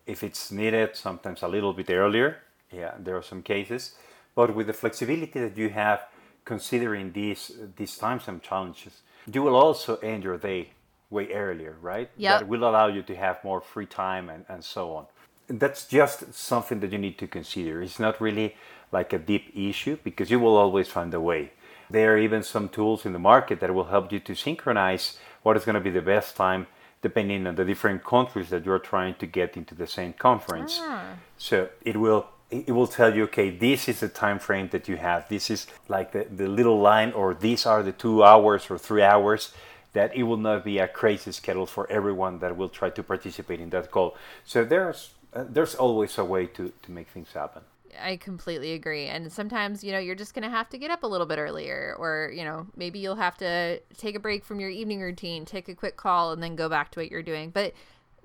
If 0.05 0.23
it's 0.23 0.51
needed, 0.51 0.97
sometimes 0.97 1.41
a 1.41 1.47
little 1.47 1.71
bit 1.71 1.89
earlier. 1.89 2.39
Yeah, 2.69 2.95
there 2.99 3.15
are 3.15 3.23
some 3.23 3.43
cases. 3.43 3.95
But 4.35 4.53
with 4.53 4.67
the 4.67 4.73
flexibility 4.73 5.39
that 5.39 5.55
you 5.57 5.69
have 5.69 6.05
considering 6.43 7.13
these, 7.13 7.51
these 7.77 7.97
times 7.97 8.27
and 8.27 8.41
challenges, 8.41 9.01
you 9.31 9.41
will 9.41 9.55
also 9.55 9.95
end 9.97 10.25
your 10.25 10.37
day 10.37 10.71
way 11.09 11.31
earlier, 11.31 11.77
right? 11.81 12.09
Yeah. 12.17 12.39
That 12.39 12.47
will 12.49 12.67
allow 12.67 12.87
you 12.87 13.03
to 13.03 13.15
have 13.15 13.41
more 13.45 13.61
free 13.61 13.85
time 13.85 14.29
and, 14.29 14.43
and 14.49 14.61
so 14.61 14.93
on 14.95 15.05
that's 15.47 15.85
just 15.85 16.33
something 16.33 16.79
that 16.79 16.91
you 16.91 16.97
need 16.97 17.17
to 17.19 17.27
consider. 17.27 17.81
It's 17.81 17.99
not 17.99 18.21
really 18.21 18.55
like 18.91 19.13
a 19.13 19.19
deep 19.19 19.51
issue 19.55 19.97
because 20.03 20.31
you 20.31 20.39
will 20.39 20.55
always 20.55 20.87
find 20.87 21.13
a 21.13 21.19
way. 21.19 21.51
There 21.89 22.13
are 22.13 22.17
even 22.17 22.43
some 22.43 22.69
tools 22.69 23.05
in 23.05 23.13
the 23.13 23.19
market 23.19 23.59
that 23.59 23.73
will 23.73 23.85
help 23.85 24.11
you 24.11 24.19
to 24.21 24.35
synchronize 24.35 25.17
what 25.43 25.57
is 25.57 25.65
going 25.65 25.75
to 25.75 25.81
be 25.81 25.89
the 25.89 26.01
best 26.01 26.35
time 26.35 26.67
depending 27.01 27.45
on 27.45 27.55
the 27.55 27.65
different 27.65 28.03
countries 28.05 28.49
that 28.49 28.65
you're 28.65 28.79
trying 28.79 29.13
to 29.15 29.25
get 29.25 29.57
into 29.57 29.75
the 29.75 29.85
same 29.85 30.13
conference. 30.13 30.79
Ah. 30.81 31.15
So 31.37 31.69
it 31.83 31.97
will 31.97 32.27
it 32.49 32.71
will 32.71 32.87
tell 32.87 33.15
you, 33.15 33.23
okay, 33.23 33.49
this 33.49 33.89
is 33.89 33.99
the 33.99 34.07
time 34.07 34.37
frame 34.37 34.69
that 34.69 34.87
you 34.87 34.95
have. 34.97 35.27
This 35.27 35.49
is 35.49 35.65
like 35.87 36.11
the, 36.11 36.27
the 36.29 36.47
little 36.47 36.79
line, 36.79 37.11
or 37.11 37.33
these 37.33 37.65
are 37.65 37.81
the 37.81 37.91
two 37.91 38.23
hours 38.23 38.69
or 38.69 38.77
three 38.77 39.01
hours 39.01 39.53
that 39.93 40.15
it 40.15 40.23
will 40.23 40.37
not 40.37 40.63
be 40.63 40.77
a 40.79 40.87
crazy 40.87 41.31
schedule 41.31 41.65
for 41.65 41.89
everyone 41.91 42.39
that 42.39 42.55
will 42.55 42.69
try 42.69 42.89
to 42.91 43.03
participate 43.03 43.59
in 43.59 43.69
that 43.71 43.89
call. 43.91 44.15
So 44.45 44.63
there's 44.63 45.11
uh, 45.35 45.45
there's 45.49 45.75
always 45.75 46.17
a 46.17 46.25
way 46.25 46.47
to, 46.47 46.71
to 46.83 46.91
make 46.91 47.07
things 47.09 47.29
happen. 47.33 47.63
I 48.01 48.17
completely 48.17 48.73
agree. 48.73 49.05
And 49.05 49.31
sometimes, 49.31 49.83
you 49.83 49.91
know, 49.91 49.99
you're 49.99 50.15
just 50.15 50.33
going 50.33 50.43
to 50.43 50.49
have 50.49 50.69
to 50.69 50.77
get 50.77 50.91
up 50.91 51.03
a 51.03 51.07
little 51.07 51.27
bit 51.27 51.37
earlier, 51.37 51.95
or, 51.99 52.31
you 52.35 52.43
know, 52.43 52.67
maybe 52.75 52.99
you'll 52.99 53.15
have 53.15 53.37
to 53.37 53.79
take 53.97 54.15
a 54.15 54.19
break 54.19 54.43
from 54.43 54.59
your 54.59 54.69
evening 54.69 55.01
routine, 55.01 55.45
take 55.45 55.69
a 55.69 55.75
quick 55.75 55.95
call, 55.95 56.31
and 56.31 56.41
then 56.41 56.55
go 56.55 56.67
back 56.67 56.91
to 56.91 56.99
what 56.99 57.11
you're 57.11 57.23
doing. 57.23 57.51
But 57.51 57.73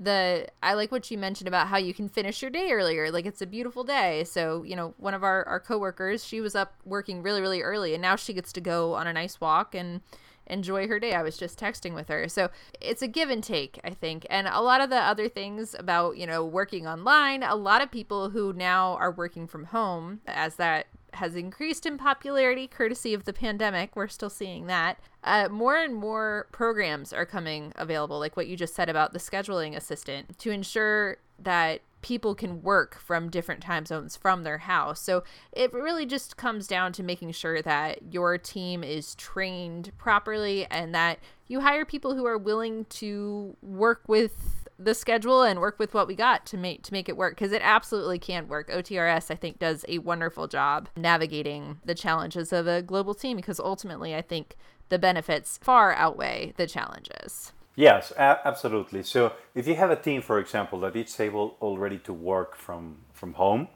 the 0.00 0.47
I 0.62 0.75
like 0.75 0.93
what 0.93 1.11
you 1.11 1.19
mentioned 1.19 1.49
about 1.49 1.67
how 1.67 1.77
you 1.77 1.93
can 1.93 2.09
finish 2.09 2.41
your 2.41 2.53
day 2.53 2.71
earlier. 2.71 3.11
Like 3.11 3.27
it's 3.27 3.43
a 3.43 3.47
beautiful 3.47 3.83
day. 3.83 4.25
So, 4.25 4.62
you 4.62 4.77
know, 4.77 4.95
one 4.97 5.12
of 5.12 5.25
our, 5.25 5.45
our 5.45 5.61
coworkers, 5.61 6.25
she 6.25 6.41
was 6.41 6.55
up 6.55 6.75
working 6.85 7.23
really, 7.23 7.41
really 7.41 7.62
early, 7.62 7.95
and 7.95 8.03
now 8.03 8.17
she 8.17 8.33
gets 8.33 8.53
to 8.55 8.61
go 8.61 8.95
on 8.95 9.07
a 9.07 9.12
nice 9.12 9.41
walk 9.41 9.75
and 9.75 10.00
enjoy 10.49 10.88
her 10.88 10.99
day. 10.99 11.14
I 11.14 11.23
was 11.23 11.37
just 11.37 11.59
texting 11.59 11.95
with 11.95 12.09
her. 12.09 12.28
So 12.28 12.50
it's 12.81 13.02
a 13.02 13.09
give 13.09 13.31
and 13.31 13.43
take, 13.43 13.81
I 13.85 13.90
think. 13.90 14.26
And 14.28 14.47
a 14.47 14.61
lot 14.61 14.81
of 14.81 14.90
the 14.90 14.97
other 14.97 15.28
things 15.28 15.75
about, 15.78 16.17
you 16.17 16.26
know, 16.26 16.45
working 16.45 16.87
online, 16.87 17.43
a 17.43 17.55
lot 17.55 17.83
of 17.83 17.90
people 17.90 18.31
who 18.31 18.52
now 18.52 18.95
are 18.95 19.12
working 19.12 19.47
from 19.47 19.64
home, 19.64 20.21
as 20.26 20.57
that 20.57 20.87
has 21.14 21.35
increased 21.35 21.87
in 21.87 21.97
popularity 21.97 22.67
courtesy 22.67 23.14
of 23.14 23.25
the 23.25 23.33
pandemic. 23.33 23.97
We're 23.97 24.09
still 24.09 24.31
seeing 24.31 24.67
that. 24.67 24.99
Uh, 25.25 25.49
more 25.49 25.76
and 25.76 25.95
more 25.95 26.47
programs 26.52 27.12
are 27.12 27.26
coming 27.26 27.73
available, 27.76 28.19
like 28.19 28.37
what 28.37 28.47
you 28.47 28.57
just 28.57 28.75
said 28.75 28.88
about 28.88 29.12
the 29.12 29.19
scheduling 29.19 29.75
assistant, 29.75 30.38
to 30.38 30.50
ensure 30.50 31.17
that 31.38 31.81
people 32.00 32.35
can 32.35 32.62
work 32.62 32.99
from 32.99 33.31
different 33.31 33.62
time 33.62 33.85
zones 33.85 34.17
from 34.17 34.43
their 34.45 34.59
house. 34.59 35.00
So 35.00 35.25
it 35.52 35.73
really 35.73 36.07
just 36.07 36.37
comes 36.37 36.67
down 36.67 36.93
to 36.95 37.02
making 37.02 37.33
sure 37.33 37.61
that 37.62 38.12
your 38.12 38.38
team 38.38 38.85
is 38.85 39.14
trained 39.14 39.93
properly 39.99 40.67
and 40.71 40.95
that 40.95 41.19
you 41.47 41.61
hire 41.61 41.85
people 41.85 42.14
who 42.14 42.26
are 42.26 42.38
willing 42.38 42.85
to 42.87 43.57
work 43.62 44.02
with 44.07 44.67
the 44.78 44.95
schedule 44.95 45.43
and 45.43 45.59
work 45.59 45.78
with 45.78 45.93
what 45.93 46.07
we 46.07 46.14
got 46.14 46.47
to 46.47 46.57
make 46.57 46.83
to 46.85 46.93
make 46.93 47.09
it 47.09 47.17
work 47.17 47.35
because 47.35 47.52
it 47.52 47.62
absolutely 47.64 48.19
can 48.19 48.47
work. 48.47 48.71
OTRS 48.71 49.31
I 49.31 49.35
think 49.35 49.59
does 49.59 49.85
a 49.88 49.99
wonderful 49.99 50.47
job 50.47 50.88
navigating 50.97 51.81
the 51.85 51.97
challenges 51.97 52.52
of 52.52 52.69
a 52.69 52.81
global 52.81 53.14
team 53.14 53.37
because 53.37 53.59
ultimately 53.59 54.14
I 54.14 54.23
think 54.23 54.57
the 54.88 54.99
benefits 54.99 55.59
far 55.61 55.93
outweigh 55.95 56.52
the 56.57 56.67
challenges. 56.67 57.52
Yes, 57.78 58.12
a- 58.16 58.40
absolutely. 58.44 59.04
So 59.04 59.32
if 59.54 59.68
you 59.68 59.76
have 59.76 59.90
a 59.90 59.97
team, 59.97 60.20
for 60.20 60.40
example, 60.40 60.80
that 60.80 60.97
is 60.97 61.20
able 61.20 61.56
already 61.62 61.99
to 62.00 62.12
work 62.12 62.56
from, 62.56 62.97
from 63.12 63.35
home, 63.35 63.68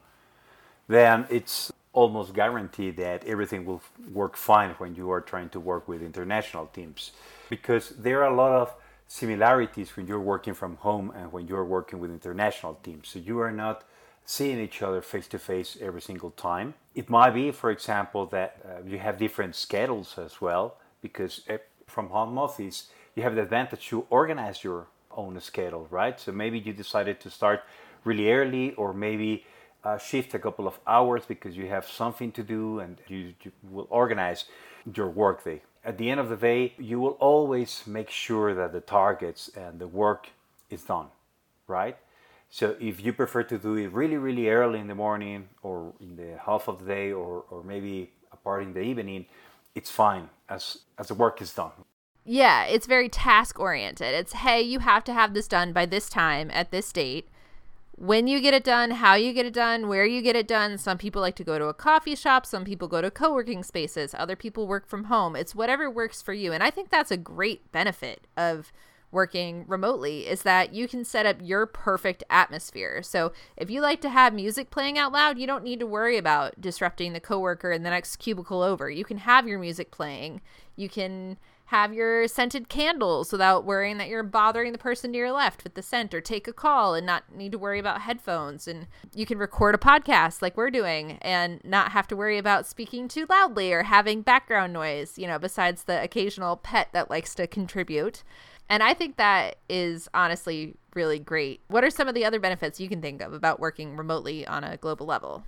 then 0.89 1.27
it's 1.31 1.73
almost 1.93 2.35
guaranteed 2.35 2.97
that 2.99 3.25
everything 3.27 3.65
will 3.67 3.83
work 4.13 4.37
fine 4.37 4.71
when 4.79 4.95
you 4.97 5.11
are 5.13 5.21
trying 5.21 5.49
to 5.51 5.61
work 5.61 5.89
with 5.89 6.03
international 6.03 6.67
teams 6.69 7.13
because 7.51 7.91
there 7.91 8.23
are 8.25 8.33
a 8.33 8.37
lot 8.37 8.53
of 8.53 8.75
similarities 9.09 9.97
when 9.97 10.07
you're 10.07 10.21
working 10.21 10.55
from 10.55 10.77
home 10.77 11.13
and 11.17 11.33
when 11.33 11.47
you're 11.49 11.65
working 11.65 12.01
with 12.01 12.11
international 12.11 12.75
teams. 12.83 13.09
So 13.09 13.19
you 13.21 13.41
are 13.41 13.53
not 13.53 13.85
seeing 14.25 14.61
each 14.61 14.83
other 14.83 15.03
face 15.03 15.29
to 15.29 15.39
face 15.39 15.77
every 15.81 16.01
single 16.01 16.31
time. 16.31 16.75
It 16.95 17.11
might 17.11 17.31
be, 17.33 17.53
for 17.53 17.71
example, 17.71 18.27
that 18.27 18.57
uh, 18.65 18.89
you 18.89 18.99
have 18.99 19.19
different 19.19 19.55
schedules 19.57 20.19
as 20.19 20.41
well 20.41 20.77
because 21.03 21.43
eh, 21.49 21.59
from 21.87 22.09
home 22.09 22.39
office 22.39 22.89
you 23.15 23.23
have 23.23 23.35
the 23.35 23.43
advantage 23.43 23.89
to 23.89 24.07
organize 24.11 24.65
your 24.65 24.87
own 25.11 25.39
schedule, 25.41 25.87
right? 25.91 26.19
So 26.19 26.33
maybe 26.33 26.59
you 26.59 26.73
decided 26.73 27.21
to 27.21 27.31
start 27.31 27.61
really 28.05 28.31
early 28.31 28.75
or 28.75 28.93
maybe 28.93 29.45
uh, 29.85 29.99
shift 29.99 30.35
a 30.35 30.39
couple 30.39 30.67
of 30.67 30.79
hours 30.87 31.25
because 31.27 31.57
you 31.57 31.69
have 31.69 31.87
something 31.87 32.33
to 32.33 32.43
do 32.43 32.79
and 32.81 32.99
you, 33.09 33.35
you 33.43 33.53
will 33.71 33.87
organize 33.91 34.45
your 34.95 35.09
workday. 35.09 35.63
At 35.85 35.99
the 35.99 36.11
end 36.11 36.21
of 36.21 36.29
the 36.29 36.37
day, 36.37 36.75
you 36.79 37.01
will 37.01 37.17
always 37.19 37.83
make 37.87 38.09
sure 38.09 38.55
that 38.55 38.73
the 38.73 38.81
targets 38.81 39.51
and 39.57 39.81
the 39.81 39.89
work 39.89 40.29
is 40.71 40.83
done, 40.83 41.07
right? 41.67 41.97
So 42.51 42.77
if 42.81 43.05
you 43.05 43.13
prefer 43.13 43.43
to 43.45 43.59
do 43.59 43.75
it 43.77 43.93
really, 43.93 44.17
really 44.17 44.49
early 44.49 44.79
in 44.79 44.87
the 44.87 44.95
morning 44.95 45.49
or 45.63 45.93
in 46.01 46.17
the 46.17 46.39
half 46.39 46.69
of 46.69 46.81
the 46.81 46.85
day 46.85 47.13
or, 47.13 47.45
or 47.51 47.65
maybe 47.65 48.11
a 48.31 48.37
part 48.37 48.63
in 48.63 48.73
the 48.73 48.81
evening, 48.81 49.27
it's 49.75 49.91
fine 49.91 50.29
as, 50.49 50.79
as 50.99 51.09
the 51.09 51.15
work 51.15 51.43
is 51.43 51.53
done. 51.53 51.73
Yeah, 52.25 52.65
it's 52.65 52.87
very 52.87 53.09
task 53.09 53.59
oriented. 53.59 54.15
It's, 54.15 54.33
hey, 54.33 54.63
you 54.63 54.79
have 54.79 55.03
to 55.05 55.13
have 55.13 55.35
this 55.35 55.49
done 55.49 55.73
by 55.73 55.87
this 55.87 56.09
time 56.09 56.51
at 56.53 56.71
this 56.71 56.93
date 56.93 57.29
when 57.97 58.27
you 58.27 58.41
get 58.41 58.55
it 58.55 58.65
done, 58.65 58.91
how 58.91 59.15
you 59.15 59.33
get 59.33 59.47
it 59.47 59.53
done, 59.53 59.87
where 59.87 60.05
you 60.05 60.23
get 60.23 60.35
it 60.35 60.49
done. 60.49 60.79
Some 60.79 60.99
people 60.99 61.21
like 61.21 61.37
to 61.37 61.45
go 61.45 61.59
to 61.59 61.67
a 61.67 61.75
coffee 61.75 62.17
shop, 62.17 62.47
some 62.47 62.65
people 62.65 62.89
go 62.89 63.01
to 63.01 63.11
co 63.11 63.33
working 63.33 63.63
spaces, 63.63 64.15
other 64.19 64.35
people 64.35 64.67
work 64.67 64.89
from 64.89 65.05
home. 65.05 65.37
It's 65.37 65.55
whatever 65.55 65.91
works 65.91 66.23
for 66.23 66.33
you. 66.33 66.53
And 66.53 66.63
I 66.63 66.71
think 66.71 66.91
that's 66.91 67.11
a 67.11 67.17
great 67.17 67.71
benefit 67.71 68.27
of 68.37 68.73
working 69.13 69.65
remotely 69.69 70.27
is 70.27 70.43
that 70.43 70.73
you 70.73 70.89
can 70.89 71.05
set 71.05 71.27
up 71.27 71.37
your 71.43 71.67
perfect 71.67 72.25
atmosphere. 72.31 73.03
So 73.03 73.33
if 73.57 73.71
you 73.71 73.83
like 73.83 74.01
to 74.01 74.09
have 74.09 74.33
music 74.33 74.71
playing 74.71 74.99
out 74.99 75.13
loud, 75.13 75.39
you 75.39 75.47
don't 75.47 75.63
need 75.63 75.79
to 75.81 75.87
worry 75.87 76.17
about 76.17 76.61
disrupting 76.61 77.13
the 77.13 77.21
coworker 77.21 77.71
in 77.71 77.83
the 77.83 77.91
next 77.91 78.17
cubicle 78.17 78.63
over. 78.63 78.91
You 78.91 79.05
can 79.05 79.19
have 79.19 79.47
your 79.47 79.59
music 79.59 79.91
playing. 79.91 80.41
You 80.77 80.89
can 80.89 81.37
have 81.73 81.95
your 81.95 82.29
scented 82.29 82.69
candles 82.69 83.33
without 83.33 83.65
worrying 83.65 83.97
that 83.97 84.09
you're 84.09 84.23
bothering 84.23 84.73
the 84.73 84.79
person 84.79 85.11
to 85.11 85.17
your 85.17 85.33
left 85.33 85.65
with 85.65 85.73
the 85.73 85.81
scent 85.81 86.13
or 86.13 86.21
take 86.21 86.47
a 86.47 86.53
call 86.53 86.95
and 86.95 87.07
not 87.07 87.35
need 87.35 87.51
to 87.51 87.59
worry 87.59 87.79
about 87.79 88.03
headphones. 88.03 88.69
And 88.69 88.87
you 89.15 89.25
can 89.25 89.39
record 89.39 89.75
a 89.75 89.79
podcast 89.79 90.43
like 90.43 90.55
we're 90.55 90.71
doing 90.71 91.13
and 91.23 91.63
not 91.65 91.93
have 91.93 92.07
to 92.09 92.17
worry 92.17 92.37
about 92.37 92.67
speaking 92.67 93.09
too 93.09 93.25
loudly 93.27 93.73
or 93.73 93.85
having 93.85 94.21
background 94.21 94.75
noise 94.75 95.17
you 95.17 95.27
know 95.27 95.39
besides 95.39 95.85
the 95.85 96.03
occasional 96.03 96.59
pet 96.59 96.89
that 96.93 97.09
likes 97.09 97.35
to 97.37 97.47
contribute. 97.47 98.23
And 98.69 98.83
i 98.83 98.93
think 98.93 99.17
that 99.17 99.57
is 99.71 100.11
honestly 100.13 100.77
really 100.95 101.19
great. 101.19 101.63
What 101.69 101.85
are 101.85 101.91
some 101.91 102.07
of 102.07 102.15
the 102.15 102.27
other 102.27 102.39
benefits 102.39 102.81
you 102.81 102.89
can 102.91 103.01
think 103.01 103.23
of 103.23 103.33
about 103.33 103.61
working 103.61 103.97
remotely 103.97 104.47
on 104.47 104.63
a 104.63 104.77
global 104.77 105.07
level 105.07 105.45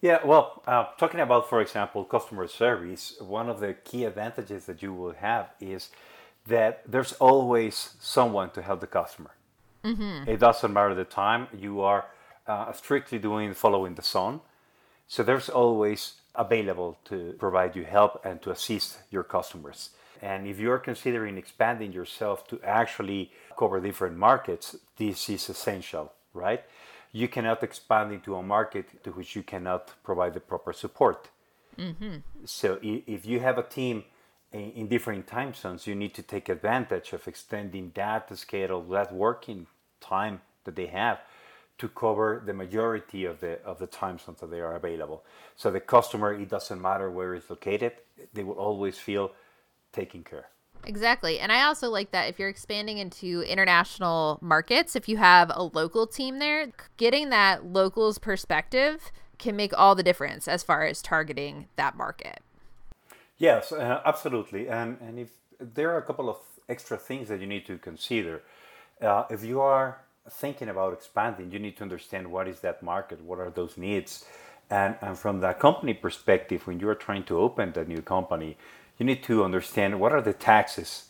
yeah, 0.00 0.18
well, 0.24 0.62
uh, 0.66 0.86
talking 0.98 1.20
about, 1.20 1.48
for 1.48 1.60
example, 1.60 2.04
customer 2.04 2.46
service, 2.48 3.16
one 3.20 3.48
of 3.48 3.60
the 3.60 3.74
key 3.74 4.04
advantages 4.04 4.64
that 4.66 4.82
you 4.82 4.94
will 4.94 5.12
have 5.12 5.50
is 5.60 5.90
that 6.46 6.82
there's 6.86 7.12
always 7.14 7.94
someone 8.00 8.50
to 8.50 8.62
help 8.62 8.80
the 8.80 8.86
customer. 8.86 9.30
Mm-hmm. 9.84 10.28
It 10.28 10.40
doesn't 10.40 10.72
matter 10.72 10.94
the 10.94 11.04
time, 11.04 11.48
you 11.56 11.80
are 11.80 12.06
uh, 12.46 12.72
strictly 12.72 13.18
doing 13.18 13.54
following 13.54 13.94
the 13.94 14.02
sun. 14.02 14.40
So 15.06 15.22
there's 15.22 15.48
always 15.48 16.14
available 16.34 16.98
to 17.06 17.34
provide 17.38 17.76
you 17.76 17.84
help 17.84 18.24
and 18.24 18.40
to 18.42 18.50
assist 18.50 18.98
your 19.10 19.24
customers. 19.24 19.90
And 20.22 20.46
if 20.46 20.58
you're 20.58 20.78
considering 20.78 21.36
expanding 21.38 21.92
yourself 21.92 22.46
to 22.48 22.60
actually 22.62 23.32
cover 23.58 23.80
different 23.80 24.16
markets, 24.16 24.76
this 24.96 25.28
is 25.28 25.48
essential, 25.48 26.12
right? 26.34 26.62
You 27.12 27.28
cannot 27.28 27.62
expand 27.62 28.12
into 28.12 28.34
a 28.34 28.42
market 28.42 29.02
to 29.04 29.10
which 29.10 29.34
you 29.34 29.42
cannot 29.42 29.92
provide 30.02 30.34
the 30.34 30.40
proper 30.40 30.72
support. 30.72 31.28
Mm-hmm. 31.78 32.16
So 32.44 32.78
if 32.82 33.26
you 33.26 33.40
have 33.40 33.58
a 33.58 33.62
team 33.62 34.04
in 34.52 34.88
different 34.88 35.26
time 35.26 35.54
zones, 35.54 35.86
you 35.86 35.94
need 35.94 36.14
to 36.14 36.22
take 36.22 36.48
advantage 36.48 37.12
of 37.12 37.26
extending 37.26 37.92
that 37.94 38.36
schedule, 38.36 38.82
that 38.90 39.12
working 39.12 39.66
time 40.00 40.40
that 40.64 40.76
they 40.76 40.86
have 40.86 41.20
to 41.78 41.88
cover 41.88 42.42
the 42.44 42.52
majority 42.52 43.24
of 43.24 43.40
the 43.40 43.62
of 43.64 43.78
the 43.78 43.86
time 43.86 44.18
zones 44.18 44.40
that 44.40 44.50
they 44.50 44.60
are 44.60 44.76
available. 44.76 45.24
So 45.56 45.70
the 45.70 45.80
customer, 45.80 46.34
it 46.34 46.48
doesn't 46.48 46.80
matter 46.80 47.10
where 47.10 47.34
it's 47.34 47.48
located, 47.48 47.92
they 48.34 48.44
will 48.44 48.54
always 48.54 48.98
feel 48.98 49.32
taken 49.92 50.22
care. 50.22 50.48
Exactly. 50.84 51.38
And 51.38 51.52
I 51.52 51.62
also 51.62 51.90
like 51.90 52.10
that 52.12 52.28
if 52.28 52.38
you're 52.38 52.48
expanding 52.48 52.98
into 52.98 53.42
international 53.42 54.38
markets, 54.40 54.96
if 54.96 55.08
you 55.08 55.18
have 55.18 55.50
a 55.54 55.62
local 55.62 56.06
team 56.06 56.38
there, 56.38 56.72
getting 56.96 57.30
that 57.30 57.66
local's 57.66 58.18
perspective 58.18 59.12
can 59.38 59.56
make 59.56 59.76
all 59.78 59.94
the 59.94 60.02
difference 60.02 60.48
as 60.48 60.62
far 60.62 60.84
as 60.84 61.02
targeting 61.02 61.68
that 61.76 61.96
market. 61.96 62.40
Yes, 63.38 63.72
uh, 63.72 64.00
absolutely. 64.04 64.68
And, 64.68 64.98
and 65.00 65.18
if 65.18 65.30
there 65.58 65.90
are 65.90 65.98
a 65.98 66.02
couple 66.02 66.28
of 66.28 66.36
extra 66.70 66.96
things 66.96 67.28
that 67.28 67.40
you 67.40 67.46
need 67.46 67.66
to 67.66 67.76
consider. 67.76 68.42
Uh, 69.02 69.24
if 69.28 69.44
you 69.44 69.60
are 69.60 70.00
thinking 70.30 70.68
about 70.68 70.92
expanding, 70.92 71.50
you 71.50 71.58
need 71.58 71.76
to 71.76 71.82
understand 71.82 72.30
what 72.30 72.46
is 72.46 72.60
that 72.60 72.82
market, 72.82 73.20
what 73.22 73.38
are 73.38 73.50
those 73.50 73.76
needs. 73.76 74.24
And, 74.70 74.94
and 75.02 75.18
from 75.18 75.40
that 75.40 75.58
company 75.58 75.94
perspective, 75.94 76.66
when 76.66 76.78
you 76.78 76.88
are 76.88 76.94
trying 76.94 77.24
to 77.24 77.38
open 77.38 77.72
that 77.72 77.88
new 77.88 78.02
company, 78.02 78.56
you 79.00 79.06
need 79.06 79.22
to 79.24 79.42
understand 79.42 79.98
what 79.98 80.12
are 80.12 80.20
the 80.20 80.34
taxes 80.34 81.06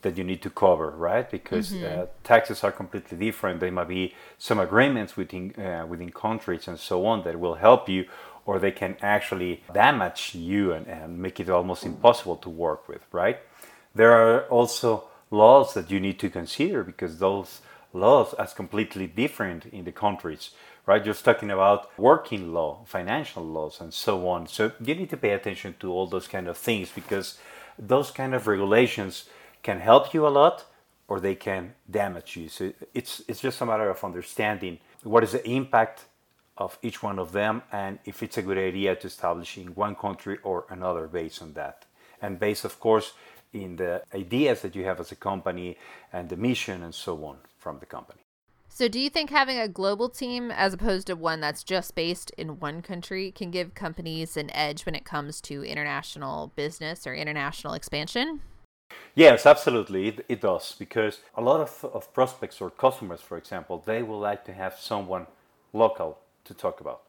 that 0.00 0.16
you 0.18 0.24
need 0.24 0.42
to 0.42 0.50
cover, 0.50 0.90
right? 0.90 1.30
Because 1.30 1.72
mm-hmm. 1.72 2.00
uh, 2.00 2.06
taxes 2.24 2.64
are 2.64 2.72
completely 2.72 3.18
different. 3.18 3.60
There 3.60 3.70
might 3.70 3.88
be 3.88 4.14
some 4.38 4.58
agreements 4.58 5.16
within 5.16 5.54
uh, 5.56 5.86
within 5.86 6.10
countries 6.10 6.66
and 6.68 6.78
so 6.78 7.06
on 7.06 7.22
that 7.24 7.38
will 7.38 7.54
help 7.54 7.88
you, 7.88 8.06
or 8.46 8.58
they 8.58 8.72
can 8.72 8.96
actually 9.02 9.62
damage 9.72 10.34
you 10.34 10.72
and, 10.72 10.86
and 10.86 11.18
make 11.18 11.38
it 11.38 11.50
almost 11.50 11.84
impossible 11.84 12.36
to 12.36 12.50
work 12.50 12.88
with, 12.88 13.02
right? 13.12 13.38
There 13.94 14.12
are 14.12 14.42
also 14.48 15.04
laws 15.30 15.74
that 15.74 15.90
you 15.90 16.00
need 16.00 16.18
to 16.20 16.30
consider 16.30 16.82
because 16.82 17.18
those 17.18 17.60
laws 17.92 18.34
are 18.34 18.46
completely 18.46 19.06
different 19.06 19.66
in 19.66 19.84
the 19.84 19.92
countries 19.92 20.50
right? 20.86 21.04
Just 21.04 21.24
talking 21.24 21.50
about 21.50 21.90
working 21.98 22.52
law, 22.52 22.84
financial 22.86 23.44
laws, 23.44 23.80
and 23.80 23.92
so 23.92 24.28
on. 24.28 24.46
So 24.46 24.72
you 24.80 24.94
need 24.94 25.10
to 25.10 25.16
pay 25.16 25.30
attention 25.30 25.74
to 25.80 25.92
all 25.92 26.06
those 26.06 26.28
kind 26.28 26.48
of 26.48 26.56
things 26.56 26.90
because 26.90 27.38
those 27.78 28.10
kind 28.10 28.34
of 28.34 28.46
regulations 28.46 29.24
can 29.62 29.80
help 29.80 30.12
you 30.14 30.26
a 30.26 30.28
lot 30.28 30.66
or 31.08 31.20
they 31.20 31.34
can 31.34 31.74
damage 31.90 32.36
you. 32.36 32.48
So 32.48 32.72
it's 32.92 33.22
it's 33.28 33.40
just 33.40 33.60
a 33.60 33.66
matter 33.66 33.88
of 33.88 34.02
understanding 34.04 34.78
what 35.02 35.24
is 35.24 35.32
the 35.32 35.48
impact 35.48 36.04
of 36.56 36.78
each 36.82 37.02
one 37.02 37.18
of 37.18 37.32
them 37.32 37.62
and 37.72 37.98
if 38.04 38.22
it's 38.22 38.38
a 38.38 38.42
good 38.42 38.58
idea 38.58 38.94
to 38.94 39.06
establish 39.08 39.58
in 39.58 39.74
one 39.74 39.94
country 39.96 40.38
or 40.42 40.66
another 40.70 41.06
based 41.08 41.42
on 41.42 41.52
that. 41.54 41.84
And 42.22 42.38
based 42.38 42.64
of 42.64 42.78
course 42.78 43.12
in 43.52 43.76
the 43.76 44.02
ideas 44.14 44.62
that 44.62 44.74
you 44.74 44.84
have 44.84 45.00
as 45.00 45.12
a 45.12 45.16
company 45.16 45.76
and 46.12 46.28
the 46.28 46.36
mission 46.36 46.82
and 46.82 46.94
so 46.94 47.24
on 47.24 47.38
from 47.58 47.78
the 47.78 47.86
company. 47.86 48.23
So, 48.76 48.88
do 48.88 48.98
you 48.98 49.08
think 49.08 49.30
having 49.30 49.56
a 49.56 49.68
global 49.68 50.08
team 50.08 50.50
as 50.50 50.74
opposed 50.74 51.06
to 51.06 51.14
one 51.14 51.40
that's 51.40 51.62
just 51.62 51.94
based 51.94 52.32
in 52.36 52.58
one 52.58 52.82
country 52.82 53.30
can 53.30 53.52
give 53.52 53.76
companies 53.76 54.36
an 54.36 54.50
edge 54.50 54.84
when 54.84 54.96
it 54.96 55.04
comes 55.04 55.40
to 55.42 55.62
international 55.62 56.50
business 56.56 57.06
or 57.06 57.14
international 57.14 57.74
expansion? 57.74 58.40
Yes, 59.14 59.46
absolutely. 59.46 60.08
It, 60.08 60.26
it 60.28 60.40
does 60.40 60.74
because 60.76 61.20
a 61.36 61.40
lot 61.40 61.60
of, 61.60 61.88
of 61.94 62.12
prospects 62.12 62.60
or 62.60 62.68
customers, 62.68 63.20
for 63.20 63.38
example, 63.38 63.80
they 63.86 64.02
would 64.02 64.18
like 64.18 64.44
to 64.46 64.52
have 64.52 64.74
someone 64.76 65.28
local 65.72 66.18
to 66.42 66.52
talk 66.52 66.80
about. 66.80 67.02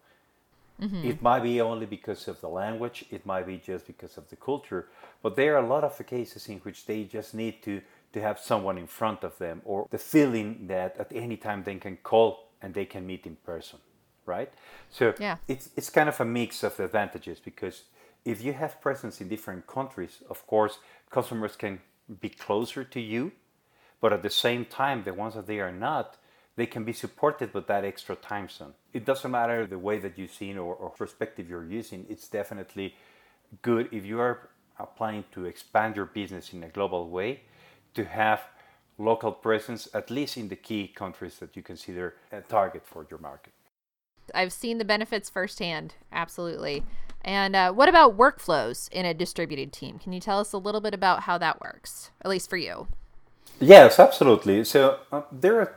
Mm-hmm. 0.79 1.03
It 1.03 1.21
might 1.23 1.41
be 1.41 1.61
only 1.61 1.87
because 1.87 2.27
of 2.27 2.41
the 2.41 2.49
language, 2.49 3.05
it 3.09 3.25
might 3.25 3.47
be 3.47 3.57
just 3.57 3.87
because 3.87 4.17
of 4.17 4.29
the 4.29 4.35
culture, 4.35 4.89
but 5.23 5.35
there 5.35 5.55
are 5.55 5.63
a 5.63 5.67
lot 5.67 5.83
of 5.83 6.05
cases 6.05 6.47
in 6.47 6.59
which 6.59 6.85
they 6.85 7.05
just 7.05 7.33
need 7.33 7.63
to 7.63 7.81
to 8.15 8.21
have 8.21 8.39
someone 8.39 8.77
in 8.77 8.87
front 8.87 9.23
of 9.25 9.37
them 9.39 9.61
or 9.65 9.87
the 9.91 9.97
feeling 9.97 10.67
that 10.67 10.95
at 10.97 11.11
any 11.13 11.35
time 11.35 11.63
they 11.63 11.75
can 11.75 11.97
call 11.97 12.29
and 12.61 12.73
they 12.73 12.85
can 12.85 13.05
meet 13.05 13.25
in 13.25 13.35
person 13.51 13.77
right 14.25 14.51
so 14.89 15.13
yeah. 15.19 15.35
it's 15.49 15.69
it's 15.75 15.89
kind 15.89 16.07
of 16.07 16.17
a 16.21 16.25
mix 16.25 16.63
of 16.63 16.79
advantages 16.79 17.39
because 17.39 17.83
if 18.23 18.41
you 18.41 18.53
have 18.53 18.81
presence 18.81 19.19
in 19.19 19.27
different 19.27 19.67
countries 19.67 20.23
of 20.29 20.47
course 20.47 20.79
customers 21.09 21.57
can 21.57 21.79
be 22.21 22.29
closer 22.29 22.85
to 22.85 23.01
you 23.01 23.33
but 23.99 24.13
at 24.13 24.23
the 24.23 24.35
same 24.45 24.63
time 24.63 25.03
the 25.03 25.13
ones 25.13 25.33
that 25.35 25.45
they 25.45 25.59
are 25.59 25.77
not 25.89 26.15
they 26.55 26.65
can 26.65 26.85
be 26.85 26.93
supported 26.93 27.53
with 27.53 27.67
that 27.67 27.83
extra 27.83 28.15
time 28.15 28.47
zone 28.47 28.73
it 28.93 29.03
doesn't 29.03 29.31
matter 29.31 29.67
the 29.67 29.77
way 29.87 29.99
that 29.99 30.17
you've 30.17 30.31
seen 30.31 30.57
or, 30.57 30.73
or 30.73 30.89
perspective 30.89 31.49
you're 31.49 31.69
using 31.81 32.05
it's 32.07 32.29
definitely 32.29 32.95
good 33.61 33.89
if 33.91 34.05
you 34.05 34.21
are 34.21 34.49
are 34.79 34.87
planning 34.87 35.23
to 35.31 35.45
expand 35.45 35.95
your 35.95 36.05
business 36.05 36.53
in 36.53 36.63
a 36.63 36.69
global 36.69 37.09
way, 37.09 37.41
to 37.95 38.05
have 38.05 38.41
local 38.97 39.31
presence, 39.31 39.87
at 39.93 40.09
least 40.09 40.37
in 40.37 40.47
the 40.47 40.55
key 40.55 40.87
countries 40.87 41.39
that 41.39 41.55
you 41.55 41.61
consider 41.61 42.15
a 42.31 42.41
target 42.41 42.83
for 42.85 43.05
your 43.09 43.19
market. 43.19 43.53
I've 44.33 44.53
seen 44.53 44.77
the 44.77 44.85
benefits 44.85 45.29
firsthand, 45.29 45.95
absolutely. 46.11 46.83
And 47.21 47.55
uh, 47.55 47.73
what 47.73 47.89
about 47.89 48.17
workflows 48.17 48.89
in 48.91 49.05
a 49.05 49.13
distributed 49.13 49.73
team? 49.73 49.99
Can 49.99 50.13
you 50.13 50.19
tell 50.19 50.39
us 50.39 50.53
a 50.53 50.57
little 50.57 50.81
bit 50.81 50.93
about 50.93 51.21
how 51.21 51.37
that 51.39 51.61
works, 51.61 52.11
at 52.21 52.29
least 52.29 52.49
for 52.49 52.57
you? 52.57 52.87
Yes, 53.59 53.99
absolutely. 53.99 54.63
So 54.63 54.99
uh, 55.11 55.23
there 55.31 55.59
are 55.59 55.75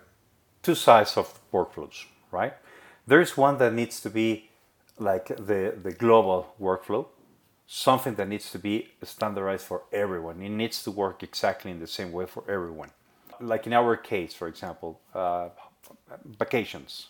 two 0.63 0.75
sides 0.75 1.17
of 1.17 1.39
workflows, 1.53 2.05
right? 2.31 2.55
There's 3.07 3.37
one 3.37 3.59
that 3.59 3.73
needs 3.73 4.01
to 4.01 4.11
be 4.11 4.51
like 4.99 5.29
the, 5.29 5.75
the 5.83 5.93
global 5.93 6.55
workflow, 6.61 7.07
something 7.71 8.15
that 8.15 8.27
needs 8.27 8.51
to 8.51 8.59
be 8.59 8.89
standardized 9.03 9.65
for 9.67 9.83
everyone. 9.93 10.41
It 10.43 10.49
needs 10.49 10.83
to 10.85 10.91
work 10.91 11.23
exactly 11.23 11.71
in 11.71 11.79
the 11.79 11.87
same 11.87 12.13
way 12.13 12.25
for 12.25 12.43
everyone. 12.49 12.91
Like 13.41 13.67
in 13.67 13.75
our 13.75 13.95
case, 13.95 14.33
for 14.33 14.49
example, 14.49 15.01
uh, 15.15 15.51
vacations, 16.25 17.09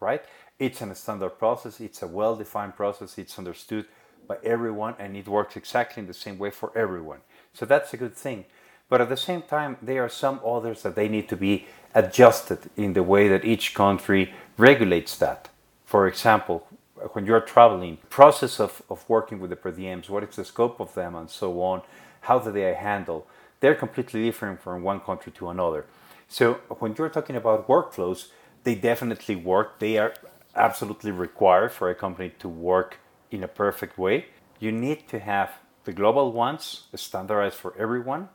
right? 0.00 0.22
It's 0.58 0.82
a 0.82 0.94
standard 0.94 1.38
process, 1.38 1.80
it's 1.80 2.02
a 2.02 2.08
well 2.08 2.34
defined 2.34 2.76
process, 2.76 3.16
it's 3.16 3.38
understood 3.38 3.86
by 4.26 4.38
everyone, 4.42 4.96
and 4.98 5.16
it 5.16 5.28
works 5.28 5.56
exactly 5.56 6.00
in 6.00 6.08
the 6.08 6.14
same 6.14 6.36
way 6.36 6.50
for 6.50 6.76
everyone. 6.76 7.20
So 7.54 7.64
that's 7.64 7.94
a 7.94 7.96
good 7.96 8.16
thing. 8.16 8.46
But 8.88 9.00
at 9.00 9.08
the 9.08 9.16
same 9.16 9.42
time, 9.42 9.76
there 9.80 10.04
are 10.04 10.08
some 10.08 10.40
others 10.44 10.82
that 10.82 10.96
they 10.96 11.08
need 11.08 11.28
to 11.28 11.36
be 11.36 11.66
adjusted 11.94 12.58
in 12.76 12.92
the 12.92 13.04
way 13.04 13.28
that 13.28 13.44
each 13.44 13.72
country 13.72 14.34
regulates 14.58 15.16
that. 15.18 15.48
For 15.84 16.08
example, 16.08 16.66
when 17.12 17.26
you're 17.26 17.40
traveling, 17.40 17.98
process 18.08 18.60
of, 18.60 18.82
of 18.88 19.04
working 19.08 19.40
with 19.40 19.50
the 19.50 19.56
per 19.56 19.72
diems, 19.72 20.08
what 20.08 20.22
is 20.22 20.36
the 20.36 20.44
scope 20.44 20.80
of 20.80 20.94
them, 20.94 21.14
and 21.14 21.28
so 21.30 21.60
on, 21.62 21.82
how 22.22 22.38
do 22.38 22.50
they 22.52 22.74
handle? 22.74 23.26
They're 23.60 23.74
completely 23.74 24.24
different 24.24 24.60
from 24.60 24.82
one 24.82 25.00
country 25.00 25.32
to 25.32 25.48
another. 25.50 25.86
So 26.28 26.54
when 26.78 26.94
you're 26.96 27.08
talking 27.08 27.36
about 27.36 27.68
workflows, 27.68 28.28
they 28.64 28.74
definitely 28.74 29.36
work. 29.36 29.78
They 29.78 29.98
are 29.98 30.14
absolutely 30.54 31.10
required 31.10 31.72
for 31.72 31.90
a 31.90 31.94
company 31.94 32.32
to 32.38 32.48
work 32.48 32.98
in 33.30 33.42
a 33.42 33.48
perfect 33.48 33.98
way. 33.98 34.26
You 34.58 34.72
need 34.72 35.08
to 35.08 35.18
have 35.18 35.50
the 35.84 35.92
global 35.92 36.32
ones 36.32 36.84
standardized 36.94 37.56
for 37.56 37.74
everyone, 37.78 38.28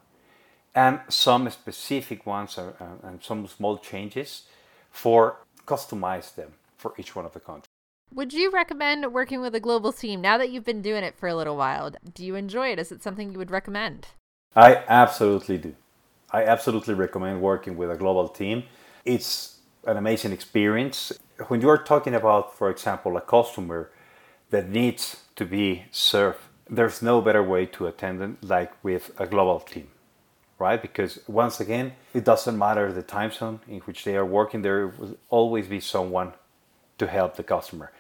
and 0.74 1.00
some 1.10 1.50
specific 1.50 2.26
ones 2.26 2.58
uh, 2.58 2.74
and 3.04 3.24
some 3.24 3.48
small 3.48 3.78
changes 3.78 4.44
for 4.92 5.38
customize 5.66 6.36
them 6.36 6.54
for 6.78 6.94
each 6.98 7.16
one 7.16 7.26
of 7.26 7.34
the 7.34 7.40
countries. 7.40 7.75
Would 8.16 8.32
you 8.32 8.50
recommend 8.50 9.12
working 9.12 9.42
with 9.42 9.54
a 9.56 9.60
global 9.60 9.92
team 9.92 10.22
now 10.22 10.38
that 10.38 10.50
you've 10.50 10.64
been 10.64 10.82
doing 10.82 11.04
it 11.04 11.18
for 11.18 11.28
a 11.28 11.36
little 11.36 11.58
while? 11.58 11.92
Do 12.14 12.26
you 12.26 12.36
enjoy 12.36 12.72
it? 12.72 12.80
Is 12.80 12.90
it 12.92 13.04
something 13.04 13.32
you 13.32 13.38
would 13.38 13.52
recommend? 13.52 14.08
I 14.56 14.84
absolutely 14.88 15.58
do. 15.58 15.76
I 16.32 16.46
absolutely 16.46 16.94
recommend 16.94 17.42
working 17.42 17.76
with 17.76 17.92
a 17.92 17.98
global 17.98 18.30
team. 18.30 18.64
It's 19.04 19.60
an 19.86 19.98
amazing 19.98 20.32
experience. 20.32 21.12
When 21.50 21.60
you're 21.60 21.78
talking 21.78 22.16
about, 22.16 22.58
for 22.58 22.70
example, 22.70 23.18
a 23.18 23.22
customer 23.22 23.92
that 24.50 24.70
needs 24.70 25.24
to 25.36 25.44
be 25.44 25.84
served, 25.92 26.40
there's 26.70 27.02
no 27.02 27.20
better 27.20 27.44
way 27.44 27.66
to 27.66 27.86
attend 27.86 28.22
them 28.22 28.38
like 28.42 28.72
with 28.82 29.12
a 29.20 29.28
global 29.28 29.60
team, 29.60 29.90
right? 30.58 30.82
Because 30.82 31.20
once 31.28 31.60
again, 31.60 31.92
it 32.14 32.24
doesn't 32.24 32.58
matter 32.58 32.94
the 32.94 33.04
time 33.04 33.32
zone 33.32 33.60
in 33.68 33.82
which 33.82 34.06
they 34.06 34.16
are 34.16 34.26
working, 34.26 34.62
there 34.62 34.88
will 34.88 35.18
always 35.30 35.68
be 35.68 35.82
someone 35.82 36.32
to 36.98 37.08
help 37.08 37.36
the 37.36 37.44
customer 37.44 37.92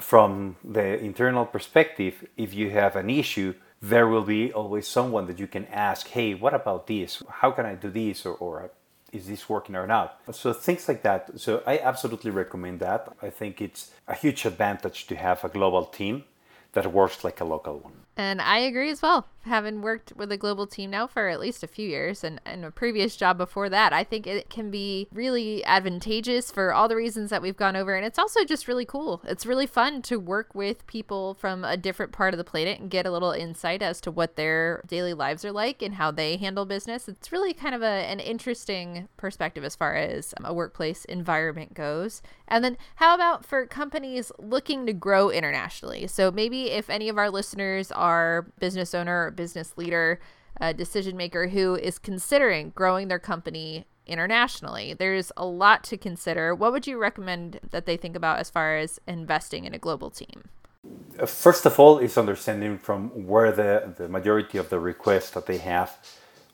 from 0.00 0.56
the 0.64 0.98
internal 0.98 1.44
perspective, 1.44 2.26
if 2.36 2.54
you 2.54 2.70
have 2.70 2.96
an 2.96 3.10
issue, 3.10 3.54
there 3.80 4.06
will 4.06 4.22
be 4.22 4.52
always 4.52 4.86
someone 4.86 5.26
that 5.26 5.38
you 5.38 5.46
can 5.46 5.66
ask, 5.66 6.08
hey, 6.08 6.34
what 6.34 6.54
about 6.54 6.86
this? 6.86 7.22
How 7.28 7.50
can 7.50 7.66
I 7.66 7.74
do 7.74 7.90
this? 7.90 8.24
Or, 8.24 8.34
or 8.34 8.70
is 9.12 9.26
this 9.26 9.48
working 9.48 9.76
or 9.76 9.86
not? 9.86 10.20
So 10.30 10.52
things 10.52 10.88
like 10.88 11.02
that. 11.02 11.40
So 11.40 11.62
I 11.66 11.78
absolutely 11.78 12.30
recommend 12.30 12.80
that. 12.80 13.12
I 13.20 13.30
think 13.30 13.60
it's 13.60 13.90
a 14.08 14.14
huge 14.14 14.44
advantage 14.44 15.06
to 15.08 15.16
have 15.16 15.44
a 15.44 15.48
global 15.48 15.84
team 15.84 16.24
that 16.72 16.92
works 16.92 17.24
like 17.24 17.40
a 17.40 17.44
local 17.44 17.78
one. 17.78 17.92
And 18.16 18.42
I 18.42 18.58
agree 18.58 18.90
as 18.90 19.00
well. 19.00 19.26
Having 19.44 19.82
worked 19.82 20.12
with 20.14 20.30
a 20.30 20.36
global 20.36 20.66
team 20.66 20.90
now 20.90 21.06
for 21.06 21.28
at 21.28 21.40
least 21.40 21.64
a 21.64 21.66
few 21.66 21.88
years 21.88 22.22
and, 22.22 22.40
and 22.44 22.64
a 22.64 22.70
previous 22.70 23.16
job 23.16 23.38
before 23.38 23.68
that, 23.70 23.92
I 23.92 24.04
think 24.04 24.26
it 24.26 24.50
can 24.50 24.70
be 24.70 25.08
really 25.12 25.64
advantageous 25.64 26.50
for 26.50 26.72
all 26.72 26.88
the 26.88 26.94
reasons 26.94 27.30
that 27.30 27.42
we've 27.42 27.56
gone 27.56 27.74
over. 27.74 27.94
And 27.94 28.04
it's 28.04 28.18
also 28.18 28.44
just 28.44 28.68
really 28.68 28.84
cool. 28.84 29.22
It's 29.24 29.46
really 29.46 29.66
fun 29.66 30.02
to 30.02 30.20
work 30.20 30.54
with 30.54 30.86
people 30.86 31.34
from 31.34 31.64
a 31.64 31.76
different 31.76 32.12
part 32.12 32.34
of 32.34 32.38
the 32.38 32.44
planet 32.44 32.78
and 32.78 32.90
get 32.90 33.06
a 33.06 33.10
little 33.10 33.32
insight 33.32 33.82
as 33.82 34.00
to 34.02 34.10
what 34.10 34.36
their 34.36 34.82
daily 34.86 35.14
lives 35.14 35.44
are 35.44 35.52
like 35.52 35.82
and 35.82 35.94
how 35.94 36.10
they 36.10 36.36
handle 36.36 36.66
business. 36.66 37.08
It's 37.08 37.32
really 37.32 37.54
kind 37.54 37.74
of 37.74 37.82
a, 37.82 37.86
an 37.86 38.20
interesting 38.20 39.08
perspective 39.16 39.64
as 39.64 39.74
far 39.74 39.96
as 39.96 40.34
a 40.44 40.54
workplace 40.54 41.04
environment 41.06 41.74
goes. 41.74 42.22
And 42.46 42.62
then, 42.62 42.76
how 42.96 43.14
about 43.14 43.46
for 43.46 43.66
companies 43.66 44.30
looking 44.38 44.84
to 44.86 44.92
grow 44.92 45.30
internationally? 45.30 46.06
So, 46.06 46.30
maybe 46.30 46.61
if 46.70 46.88
any 46.88 47.08
of 47.08 47.18
our 47.18 47.30
listeners 47.30 47.92
are 47.92 48.46
business 48.58 48.94
owner 48.94 49.26
or 49.26 49.30
business 49.30 49.76
leader, 49.76 50.20
a 50.60 50.72
decision 50.72 51.16
maker 51.16 51.48
who 51.48 51.74
is 51.74 51.98
considering 51.98 52.70
growing 52.74 53.08
their 53.08 53.18
company 53.18 53.86
internationally. 54.06 54.94
There's 54.94 55.32
a 55.36 55.44
lot 55.44 55.84
to 55.84 55.96
consider. 55.96 56.54
What 56.54 56.72
would 56.72 56.86
you 56.86 56.98
recommend 56.98 57.60
that 57.70 57.86
they 57.86 57.96
think 57.96 58.16
about 58.16 58.38
as 58.38 58.50
far 58.50 58.76
as 58.76 59.00
investing 59.06 59.64
in 59.64 59.74
a 59.74 59.78
global 59.78 60.10
team? 60.10 60.44
Uh, 61.18 61.26
first 61.26 61.64
of 61.66 61.78
all, 61.78 61.98
is 61.98 62.18
understanding 62.18 62.78
from 62.78 63.26
where 63.26 63.52
the, 63.52 63.94
the 63.96 64.08
majority 64.08 64.58
of 64.58 64.68
the 64.70 64.80
requests 64.80 65.30
that 65.30 65.46
they 65.46 65.58
have 65.58 65.96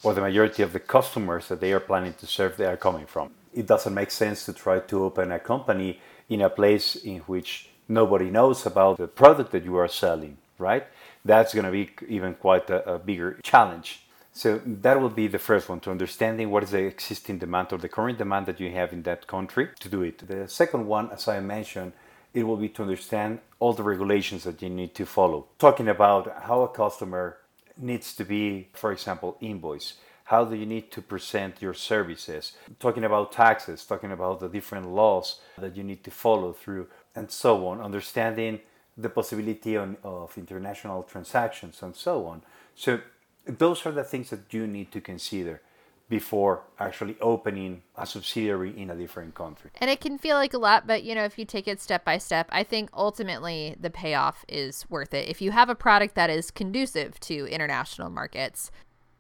or 0.03 0.15
the 0.15 0.21
majority 0.21 0.63
of 0.63 0.73
the 0.73 0.81
customers 0.81 1.49
that 1.49 1.61
they 1.61 1.73
are 1.73 1.81
planning 1.81 2.13
to 2.15 2.27
serve 2.27 2.57
they 2.57 2.67
are 2.67 2.77
coming 2.77 3.07
from. 3.07 3.31
It 3.53 3.67
doesn't 3.67 3.95
make 3.95 4.11
sense 4.11 4.45
to 4.45 4.53
try 4.53 4.81
to 4.81 5.05
open 5.05 5.33
a 5.33 5.39
company 5.39 6.01
in 6.29 6.43
a 6.43 6.51
place 6.51 6.95
in 6.97 7.19
which 7.21 7.68
nobody 7.89 8.31
knows 8.31 8.67
about 8.67 8.99
the 8.99 9.09
product 9.09 9.53
that 9.53 9.65
you 9.65 9.77
are 9.77 9.89
selling, 9.89 10.37
right? 10.59 10.87
that's 11.29 11.55
going 11.55 11.67
to 11.67 11.71
be 11.71 11.91
even 12.09 12.35
quite 12.35 12.69
a, 12.71 12.95
a, 12.95 12.99
bigger 12.99 13.39
challenge. 13.43 14.03
So 14.33 14.61
that 14.65 15.01
will 15.01 15.11
be 15.11 15.27
the 15.27 15.39
first 15.39 15.69
one 15.69 15.81
to 15.81 15.91
understanding 15.91 16.51
what 16.51 16.63
is 16.63 16.71
the 16.71 16.85
existing 16.85 17.39
demand 17.39 17.73
or 17.73 17.79
the 17.79 17.89
current 17.89 18.19
demand 18.19 18.47
that 18.47 18.61
you 18.61 18.71
have 18.71 18.93
in 18.93 19.03
that 19.03 19.27
country 19.27 19.69
to 19.81 19.89
do 19.89 20.03
it. 20.03 20.27
The 20.27 20.49
second 20.49 20.87
one, 20.87 21.11
as 21.11 21.27
I 21.29 21.41
mentioned, 21.41 21.93
it 22.35 22.45
will 22.45 22.57
be 22.57 22.69
to 22.71 22.83
understand 22.83 23.41
all 23.59 23.73
the 23.73 23.83
regulations 23.83 24.45
that 24.45 24.63
you 24.63 24.71
need 24.71 24.95
to 24.95 25.07
follow. 25.07 25.47
Talking 25.59 25.89
about 25.89 26.43
how 26.43 26.63
a 26.63 26.69
customer 26.69 27.39
needs 27.77 28.15
to 28.15 28.25
be, 28.25 28.69
for 28.75 28.93
example, 28.93 29.37
invoice. 29.41 29.95
How 30.29 30.45
do 30.45 30.55
you 30.57 30.67
need 30.67 30.91
to 30.93 31.01
present 31.01 31.63
your 31.63 31.73
services? 31.73 32.53
Talking 32.79 33.05
about 33.05 33.33
taxes, 33.33 33.87
talking 33.87 34.13
about 34.13 34.41
the 34.41 34.49
different 34.51 34.87
laws 34.91 35.41
that 35.57 35.75
you 35.75 35.83
need 35.83 36.05
to 36.05 36.11
follow 36.11 36.53
through, 36.53 36.89
and 37.15 37.31
so 37.31 37.67
on. 37.67 37.81
Understanding 37.81 38.61
the 38.95 39.09
possibility 39.09 39.79
on, 39.79 39.97
of 40.05 40.37
international 40.37 41.05
transactions 41.05 41.83
and 41.83 41.97
so 41.97 42.27
on. 42.27 42.43
So 42.75 43.01
those 43.47 43.87
are 43.87 43.93
the 43.93 44.05
things 44.05 44.29
that 44.29 44.53
you 44.53 44.67
need 44.67 44.93
to 44.93 45.01
consider 45.01 45.63
before 46.11 46.63
actually 46.79 47.17
opening 47.23 47.83
a 47.97 48.07
subsidiary 48.07 48.79
in 48.79 48.91
a 48.91 48.97
different 48.97 49.35
country. 49.35 49.71
And 49.81 49.91
it 49.91 50.01
can 50.01 50.19
feel 50.19 50.37
like 50.37 50.53
a 50.53 50.59
lot, 50.59 50.87
but 50.87 51.05
you 51.05 51.15
know, 51.15 51.25
if 51.25 51.39
you 51.39 51.47
take 51.47 51.67
it 51.69 51.81
step 51.81 52.05
by 52.05 52.19
step, 52.19 52.49
I 52.51 52.65
think 52.65 52.91
ultimately 52.93 53.77
the 53.81 53.91
payoff 53.91 54.45
is 54.47 54.85
worth 54.91 55.15
it. 55.15 55.29
If 55.29 55.41
you 55.41 55.53
have 55.53 55.71
a 55.71 55.75
product 55.75 56.15
that 56.17 56.29
is 56.29 56.51
conducive 56.51 57.19
to 57.21 57.47
international 57.47 58.11
markets, 58.11 58.71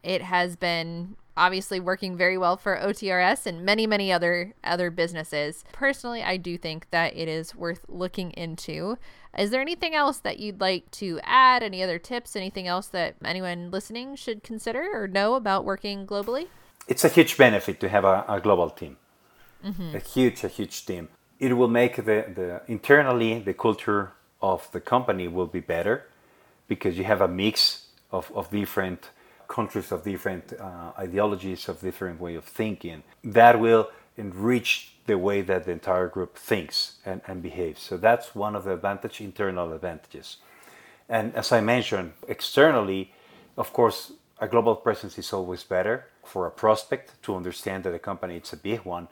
it 0.02 0.22
has 0.22 0.56
been 0.56 1.16
obviously 1.36 1.78
working 1.78 2.16
very 2.16 2.36
well 2.36 2.56
for 2.56 2.76
OTRS 2.76 3.46
and 3.46 3.64
many 3.64 3.86
many 3.86 4.12
other 4.12 4.54
other 4.64 4.90
businesses. 4.90 5.64
Personally, 5.72 6.22
I 6.22 6.36
do 6.36 6.58
think 6.58 6.90
that 6.90 7.16
it 7.16 7.28
is 7.28 7.54
worth 7.54 7.86
looking 7.88 8.32
into. 8.32 8.98
Is 9.38 9.50
there 9.50 9.60
anything 9.60 9.94
else 9.94 10.18
that 10.18 10.40
you'd 10.40 10.60
like 10.60 10.90
to 10.92 11.20
add? 11.22 11.62
Any 11.62 11.82
other 11.82 11.98
tips? 11.98 12.34
Anything 12.34 12.66
else 12.66 12.88
that 12.88 13.14
anyone 13.24 13.70
listening 13.70 14.16
should 14.16 14.42
consider 14.42 14.88
or 14.92 15.06
know 15.06 15.34
about 15.34 15.64
working 15.64 16.06
globally? 16.06 16.48
It's 16.88 17.04
a 17.04 17.08
huge 17.08 17.36
benefit 17.36 17.78
to 17.80 17.88
have 17.88 18.04
a, 18.04 18.24
a 18.28 18.40
global 18.40 18.70
team. 18.70 18.96
Mm-hmm. 19.64 19.96
A 19.96 19.98
huge, 19.98 20.42
a 20.44 20.48
huge 20.48 20.86
team. 20.86 21.08
It 21.38 21.56
will 21.56 21.68
make 21.68 21.96
the, 21.96 22.02
the 22.34 22.62
internally 22.66 23.38
the 23.40 23.54
culture 23.54 24.12
of 24.40 24.68
the 24.72 24.80
company 24.80 25.28
will 25.28 25.46
be 25.46 25.60
better 25.60 26.06
because 26.66 26.98
you 26.98 27.04
have 27.04 27.20
a 27.20 27.28
mix 27.28 27.86
of, 28.10 28.32
of 28.34 28.50
different 28.50 29.10
countries 29.48 29.90
of 29.90 30.04
different 30.04 30.52
uh, 30.52 30.92
ideologies, 30.98 31.68
of 31.68 31.80
different 31.80 32.20
way 32.20 32.34
of 32.36 32.44
thinking. 32.44 33.02
That 33.24 33.58
will 33.58 33.90
enrich 34.16 34.92
the 35.06 35.16
way 35.16 35.40
that 35.42 35.64
the 35.64 35.72
entire 35.72 36.08
group 36.08 36.36
thinks 36.36 36.98
and, 37.04 37.22
and 37.26 37.42
behaves. 37.42 37.82
So 37.82 37.96
that's 37.96 38.34
one 38.34 38.54
of 38.54 38.64
the 38.64 38.74
advantage, 38.74 39.20
internal 39.20 39.72
advantages. 39.72 40.36
And 41.08 41.34
as 41.34 41.50
I 41.50 41.60
mentioned, 41.60 42.12
externally, 42.28 43.12
of 43.56 43.72
course, 43.72 44.12
a 44.38 44.46
global 44.46 44.76
presence 44.76 45.18
is 45.18 45.32
always 45.32 45.64
better 45.64 46.06
for 46.24 46.46
a 46.46 46.50
prospect 46.50 47.20
to 47.22 47.34
understand 47.34 47.84
that 47.84 47.94
a 47.94 47.98
company 47.98 48.36
it's 48.36 48.52
a 48.52 48.56
big 48.56 48.80
one. 48.84 49.08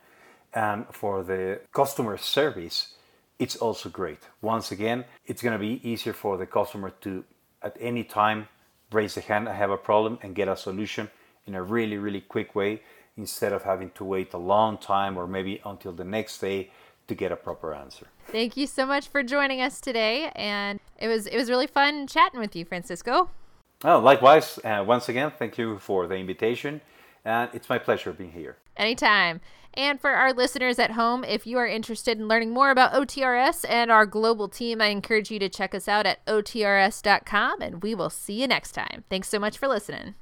And 0.53 0.87
for 0.91 1.23
the 1.23 1.61
customer 1.73 2.17
service, 2.19 2.95
it's 3.39 3.57
also 3.57 3.89
great. 3.89 4.21
Once 4.41 4.71
again, 4.71 5.05
it's 5.27 5.43
going 5.43 5.53
to 5.53 5.59
be 5.59 5.81
easier 5.89 6.13
for 6.13 6.37
the 6.37 6.47
customer 6.47 6.91
to, 7.01 7.25
at 7.63 7.77
any 7.81 8.05
time, 8.05 8.49
raise 8.93 9.17
a 9.17 9.21
hand, 9.21 9.49
I 9.49 9.55
have 9.55 9.71
a 9.71 9.77
problem, 9.77 10.19
and 10.23 10.35
get 10.35 10.49
a 10.49 10.57
solution 10.57 11.11
in 11.47 11.55
a 11.55 11.63
really, 11.63 11.99
really 11.99 12.21
quick 12.21 12.55
way 12.55 12.83
instead 13.17 13.53
of 13.53 13.63
having 13.63 13.91
to 13.91 14.05
wait 14.05 14.33
a 14.35 14.39
long 14.39 14.79
time 14.79 15.17
or 15.17 15.27
maybe 15.27 15.61
until 15.65 15.93
the 15.93 16.05
next 16.05 16.39
day 16.39 16.71
to 17.09 17.15
get 17.15 17.33
a 17.33 17.37
proper 17.37 17.73
answer. 17.75 18.09
Thank 18.29 18.57
you 18.57 18.67
so 18.67 18.85
much 18.85 19.09
for 19.09 19.23
joining 19.23 19.61
us 19.61 19.81
today, 19.81 20.31
and 20.35 20.81
it 20.99 21.09
was 21.09 21.27
it 21.27 21.37
was 21.37 21.49
really 21.49 21.69
fun 21.69 22.07
chatting 22.07 22.41
with 22.41 22.57
you, 22.57 22.65
Francisco. 22.65 23.31
Oh, 23.85 23.99
likewise. 24.01 24.59
Uh, 24.65 24.85
once 24.87 25.09
again, 25.09 25.33
thank 25.39 25.59
you 25.59 25.79
for 25.79 26.07
the 26.07 26.17
invitation, 26.17 26.81
and 27.27 27.51
it's 27.53 27.69
my 27.69 27.79
pleasure 27.79 28.13
being 28.13 28.33
here. 28.33 28.57
Anytime. 28.77 29.41
And 29.75 30.01
for 30.01 30.11
our 30.11 30.33
listeners 30.33 30.79
at 30.79 30.93
home, 30.93 31.23
if 31.23 31.47
you 31.47 31.59
are 31.59 31.67
interested 31.67 32.19
in 32.19 32.29
learning 32.29 32.55
more 32.55 32.71
about 32.71 32.95
OTRS 32.95 33.67
and 33.69 33.91
our 33.91 34.07
global 34.07 34.49
team, 34.49 34.81
I 34.81 34.87
encourage 34.87 35.31
you 35.31 35.39
to 35.41 35.51
check 35.51 35.75
us 35.75 35.87
out 35.87 36.07
at 36.07 36.25
otrs.com, 36.25 37.61
and 37.61 37.83
we 37.83 37.95
will 37.95 38.09
see 38.09 38.41
you 38.41 38.47
next 38.47 38.73
time. 38.73 39.05
Thanks 39.11 39.29
so 39.29 39.39
much 39.39 39.59
for 39.59 39.69
listening. 39.69 40.15